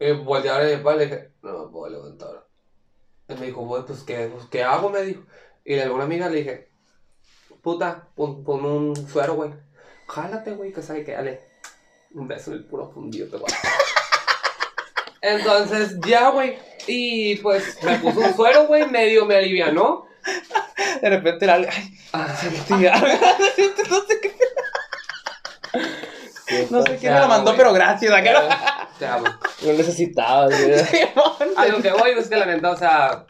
[0.00, 2.46] Y volteé a mi padre y le dije, no me puedo levantar.
[3.28, 4.90] Y me dijo, güey, pues ¿qué, pues, ¿qué hago?
[4.90, 5.22] Me dijo.
[5.64, 6.70] Y le a una amiga le dije,
[7.64, 9.50] puta, pon, pon un suero, güey.
[10.06, 11.40] Jálate, güey, que sabe que dale.
[12.14, 13.56] Un beso en el puro fundido, te voy a-
[15.22, 16.58] Entonces, ya, güey.
[16.86, 20.06] Y pues me puso un suero, güey, medio me alivianó.
[21.00, 21.54] De repente era.
[21.54, 21.66] Ay,
[22.12, 22.28] Ah,
[22.68, 22.94] tía.
[23.90, 24.34] no sé qué.
[26.46, 27.56] Sí, No sé pues, quién me lo mandó, güey.
[27.56, 28.12] pero gracias.
[28.98, 29.24] te amo.
[29.62, 30.74] Lo necesitabas, güey.
[31.56, 33.24] A lo que voy es que la neta, o sea,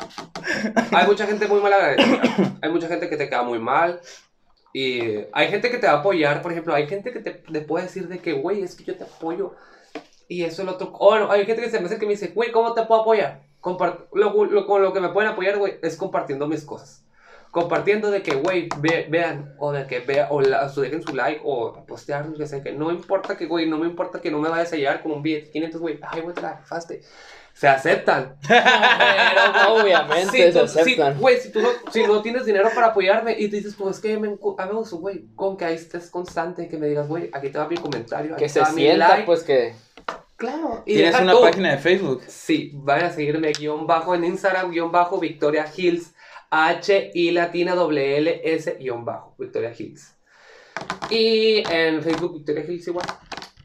[0.92, 2.22] hay mucha gente muy mal agradecida.
[2.60, 4.00] Hay mucha gente que te queda muy mal.
[4.74, 5.00] Y
[5.32, 7.84] hay gente que te va a apoyar, por ejemplo, hay gente que te, te puede
[7.86, 9.54] decir de que, güey, es que yo te apoyo.
[10.28, 10.92] Y eso es lo otro.
[10.98, 13.42] O hay gente que se me hace que me dice, güey, ¿cómo te puedo apoyar?
[13.60, 17.04] Compart lo, lo- con lo que me pueden apoyar, güey, es compartiendo mis cosas.
[17.52, 21.40] Compartiendo de que, güey, ve- vean, o de que vean, o, o dejen su like,
[21.44, 24.48] o postear, que sé, que no importa que, güey, no me importa que no me
[24.48, 26.64] vayas a llegar con un billete de 500, güey, ay, güey, te la.
[27.54, 28.36] Se aceptan.
[28.48, 31.18] Pero obviamente se tú- aceptan.
[31.20, 34.02] Güey, si tú no, si no tienes dinero para apoyarme y te dices, pues es
[34.02, 37.58] que me gusta, güey, con que ahí estés constante, que me digas, güey, aquí te
[37.58, 39.22] va mi comentario, aquí que te se mi sienta, like.
[39.24, 39.74] pues que.
[40.36, 40.82] Claro.
[40.84, 41.40] Y Tienes una tú.
[41.42, 42.22] página de Facebook.
[42.26, 46.12] Sí, vayan a seguirme guion bajo en Instagram, guion bajo Victoria Hills,
[46.50, 50.12] H I latina W L S guion bajo Victoria Hills.
[51.08, 53.06] Y en Facebook Victoria Hills igual.
[53.06, 53.20] Como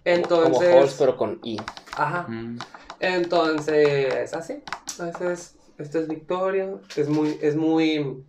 [0.06, 1.60] Entonces, Halls, pero con I.
[1.98, 2.26] ajá.
[2.28, 2.60] Mm.
[3.00, 4.62] Entonces, así.
[4.88, 6.70] Esta es, esta es Victoria.
[6.96, 8.24] Es muy, es muy,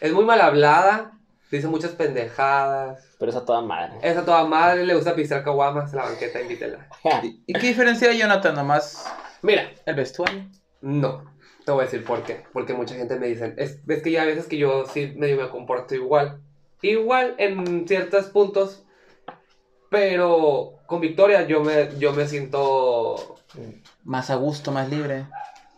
[0.00, 1.12] es muy mal hablada.
[1.50, 3.16] Dice muchas pendejadas.
[3.18, 3.94] Pero es a toda madre.
[4.02, 6.88] Es a toda madre, le gusta pisar caguamas en la banqueta, invítela.
[7.22, 8.54] ¿Y y qué diferencia hay, Jonathan?
[8.54, 9.06] Nomás
[9.42, 10.46] Mira, el vestuario.
[10.80, 11.36] no.
[11.64, 12.44] Te voy a decir por qué.
[12.54, 15.36] Porque mucha gente me dice, es, es que ya a veces que yo sí medio
[15.36, 16.40] me comporto igual.
[16.80, 18.86] Igual en ciertos puntos.
[19.90, 23.36] Pero con Victoria yo me, yo me siento
[24.08, 25.26] Más a gusto, más libre.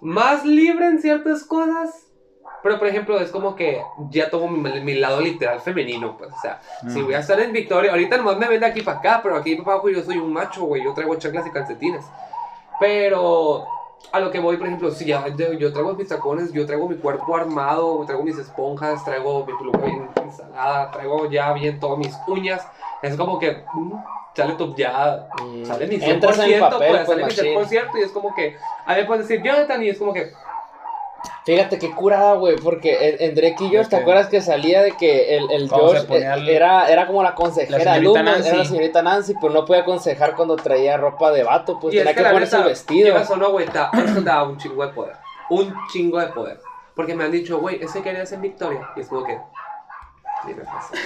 [0.00, 2.06] más libre en ciertas cosas.
[2.62, 6.30] Pero, por ejemplo, es como que ya tomo mi, mi lado literal femenino, pues.
[6.32, 7.04] O sea, si Mm.
[7.06, 9.56] voy a estar en Victoria, ahorita nomás me ven de aquí para acá, pero aquí
[9.56, 10.84] para abajo yo soy un macho, güey.
[10.84, 12.04] Yo traigo chanclas y calcetines.
[12.78, 13.66] Pero
[14.12, 16.96] a lo que voy, por ejemplo, si ya yo, traigo mis tacones, yo traigo mi
[16.96, 22.16] cuerpo armado, traigo mis esponjas, traigo mi pluma bien instalada, traigo ya bien todas mis
[22.26, 22.66] uñas.
[23.02, 23.92] Es como que mm,
[24.34, 27.54] sale tu ya Mm, sale mi 100%, Entras en el papel, pues, pues, sale mi
[27.56, 27.78] machín.
[27.78, 30.32] 100% y es como que a mí me pueden decir Jonathan y es como que
[31.56, 35.36] Fíjate qué curada, güey, porque en, Drake y Josh, ¿te acuerdas que salía de que
[35.36, 38.64] el, el Josh eh, el- era, era como la consejera La señorita alumna, era la
[38.64, 42.14] señorita Nancy, pero no podía aconsejar cuando traía ropa de vato, pues y es tenía
[42.14, 43.10] que, la ponerse el vestido.
[43.10, 45.16] quieras o no, güey, eso da un chingo de poder.
[45.50, 46.60] Un chingo de poder.
[46.94, 48.90] Porque me han dicho, güey, ese que eres en Victoria.
[48.94, 49.38] Y es como que.
[50.46, 50.98] Tienes razón.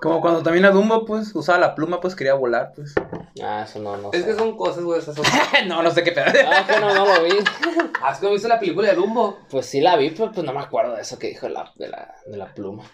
[0.00, 2.94] Como cuando también a Dumbo, pues, usaba la pluma, pues quería volar, pues.
[3.42, 4.26] Ah, eso no, no Es sé.
[4.26, 5.24] que son cosas, güey, esas son.
[5.68, 6.26] no, no sé qué pedo.
[6.46, 7.32] Ah, que no, no lo vi.
[8.02, 9.38] ¿Has no visto la película de Dumbo?
[9.50, 11.88] Pues sí la vi, pero pues no me acuerdo de eso que dijo la, de,
[11.88, 12.84] la, de la pluma.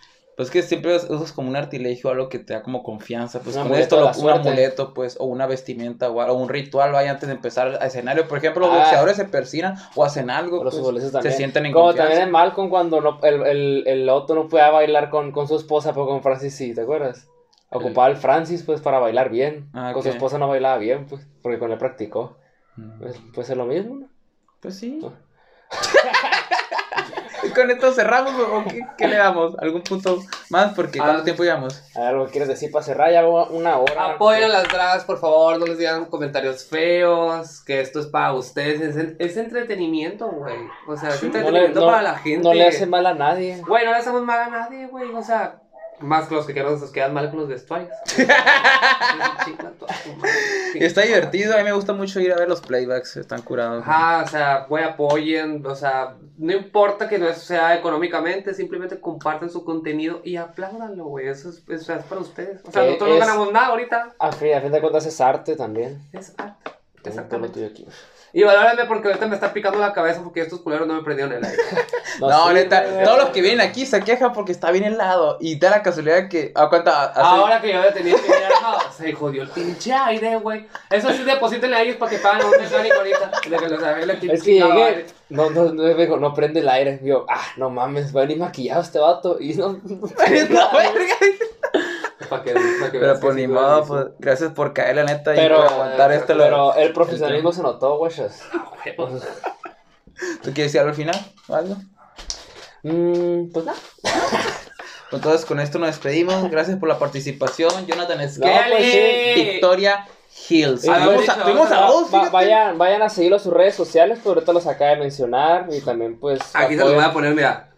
[0.41, 3.41] Pues que siempre us- usas como un artilegio, algo que te da como confianza.
[3.41, 6.93] Pues Un con esto, lo- un amuleto, pues, o una vestimenta, o, o un ritual,
[6.93, 8.26] vaya, antes de empezar al escenario.
[8.26, 8.78] Por ejemplo, los Ah.
[8.78, 10.64] boxeadores se persinan o hacen algo.
[10.64, 11.34] Los pues, se también.
[11.34, 12.09] sienten en Como confianza.
[12.09, 15.57] también en Malcolm cuando no, el, el, el Otto no podía bailar con, con su
[15.57, 17.28] esposa, pero con Francis sí, ¿te acuerdas?
[17.68, 19.68] Ocupaba el Francis pues para bailar bien.
[19.74, 22.38] Ah, Con su esposa no bailaba bien, pues, porque con él practicó.
[22.76, 22.99] Mm.
[22.99, 24.07] Pues, pues es lo mismo, ¿no?
[24.61, 25.01] Pues sí.
[25.05, 25.11] Ah.
[27.55, 29.59] con esto cerramos, ¿o qué, qué le damos?
[29.59, 30.18] ¿Algún punto
[30.51, 30.74] más?
[30.74, 31.05] Porque Ah.
[31.05, 31.82] ¿cuánto tiempo llevamos?
[31.97, 33.12] ¿Algo que quieres decir para cerrar?
[33.12, 34.05] Ya una hora.
[34.14, 38.97] Apoyen las dragas, por favor, no les digan comentarios feos, que esto es para ustedes,
[38.97, 40.57] es, es entretenimiento, güey.
[40.86, 42.47] O sea, es No le, entretenimiento no- para la gente.
[42.49, 43.62] no le hace mal a nadie.
[43.66, 45.11] Güey, no le hacemos mal a nadie, güey.
[45.14, 45.60] O sea,
[46.01, 47.91] más que los que quedan, nos quedan mal con los vestuarios.
[50.75, 53.83] Está divertido, a mí me gusta mucho ir a ver los playbacks, están curados.
[53.87, 59.51] Ajá, o sea, güey, apoyen, o sea, no importa que no sea económicamente, simplemente compartan
[59.51, 62.61] su contenido y apláudanlo, güey, eso es, eso es para ustedes.
[62.65, 65.57] O sea, nosotros no ganamos nada ahorita, A fin, a fin de cuentas es arte
[65.57, 66.01] también.
[66.13, 66.50] es arte.
[67.05, 67.65] Lo Exactamente.
[67.67, 67.87] aquí.
[68.33, 71.35] Y valórenme porque ahorita me está picando la cabeza porque estos culeros no me prendieron
[71.35, 71.61] el aire.
[72.21, 75.39] No, sí, neta, todos los que vienen aquí se quejan porque está bien helado.
[75.41, 78.35] Y da la casualidad que, a cuenta, hace- Ahora que yo había tenido que ir
[78.63, 80.67] a- se jodió el pinche aire, güey.
[80.91, 83.31] Eso sí, deposítenle a ellos para que paguen un mecánico ahorita.
[83.49, 86.69] De que los arregle aquí Es que llegué, no, no, no, dijo, no prende el
[86.69, 87.01] aire.
[87.03, 89.39] Yo, ah, no mames, va a venir maquillado este vato.
[89.41, 91.17] Y no, no No, verga.
[92.31, 95.57] Pa' que- pa' que Pero pues ni modo, pues gracias por caer la neta Pero-
[95.57, 96.26] y por aguantar esto.
[96.39, 98.41] Pero el profesionalismo se notó, güeyes.
[100.43, 101.16] ¿Tú quieres decir algo al final?
[101.49, 101.76] ¿O algo?
[102.83, 103.78] Mm, pues nada.
[105.12, 106.51] Entonces con esto nos despedimos.
[106.51, 107.87] Gracias por la participación.
[107.87, 109.35] Jonathan Esquel, No, pues sí.
[109.43, 110.07] Victoria
[110.49, 110.89] Hills.
[110.89, 111.81] Ah, Tuvimos a, tuvimos a
[112.16, 115.66] Va- vayan, vayan a seguirlo a sus redes sociales, que ahorita los acaba de mencionar.
[115.70, 116.41] Y también, pues.
[116.55, 117.70] Aquí se los voy a poner, mira.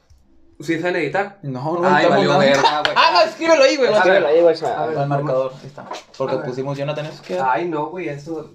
[0.63, 1.39] ¿Sí saben editar?
[1.43, 2.95] No, no Ay, valió verga, güey.
[2.97, 3.89] Ah, no, escríbelo ahí, güey.
[3.89, 3.99] A ver.
[3.99, 4.57] Escríbelo ahí, güey.
[4.65, 4.99] A ver.
[4.99, 5.89] Al marcador, ahí está.
[6.17, 7.41] Porque pusimos Jonathan Esquel.
[7.45, 8.55] Ay, no, güey, esto.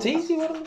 [0.00, 0.60] Sí, sí, verdad.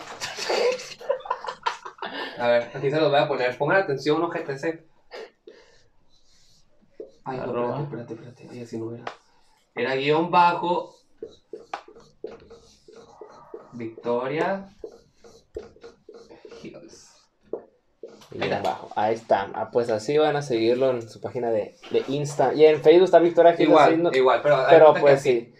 [2.37, 3.57] A ver, aquí se los voy a poner.
[3.57, 4.83] Pongan atención, no GTC.
[7.23, 8.47] Ay, no, espérate, espérate, espérate.
[8.51, 9.05] Ay, así no era.
[9.75, 10.95] Era guion bajo.
[13.73, 14.69] Victoria.
[16.61, 17.04] Hills.
[18.31, 18.89] Y bien abajo.
[18.95, 19.49] Ahí está.
[19.53, 22.53] Ah, pues así van a seguirlo en su página de, de Insta.
[22.53, 24.65] Y en Facebook está Victoria Gil Igual, haciendo- igual, pero.
[24.69, 25.53] Pero pues sí.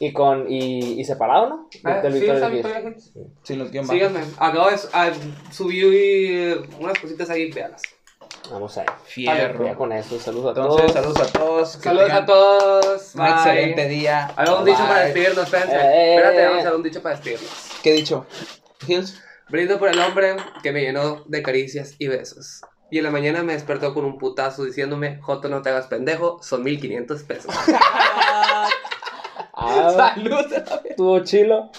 [0.00, 0.50] Y con.
[0.50, 1.68] Y, y separado, ¿no?
[1.84, 2.96] Ah, Del sí, Victoria Gil.
[3.42, 3.98] Sin los guion bajos.
[3.98, 4.20] Síganme.
[4.38, 5.10] Acabo de ah,
[5.50, 7.82] subí eh, unas cositas ahí, véanlas.
[8.50, 9.66] Vamos a Fierro.
[9.66, 10.18] Ya con eso.
[10.18, 10.92] Saludos a Entonces, todos.
[10.92, 11.68] saludos a todos.
[11.72, 13.14] Saludos a todos.
[13.14, 13.30] Un Bye.
[13.32, 14.26] excelente día.
[14.36, 14.88] Algo un dicho Bye.
[14.88, 15.76] para despedirnos, espérense.
[15.76, 16.14] Eh.
[16.14, 17.50] Espérate, vamos a hacer un dicho para despedirnos.
[17.82, 18.26] ¿Qué dicho?
[18.86, 19.20] Hills.
[19.48, 22.60] Brindo por el hombre que me llenó de caricias y besos.
[22.90, 26.42] Y en la mañana me despertó con un putazo diciéndome, Joto, no te hagas pendejo,
[26.42, 27.54] son 1500 pesos.
[29.60, 30.46] Ah, Salud.
[30.84, 31.70] estuvo chilo.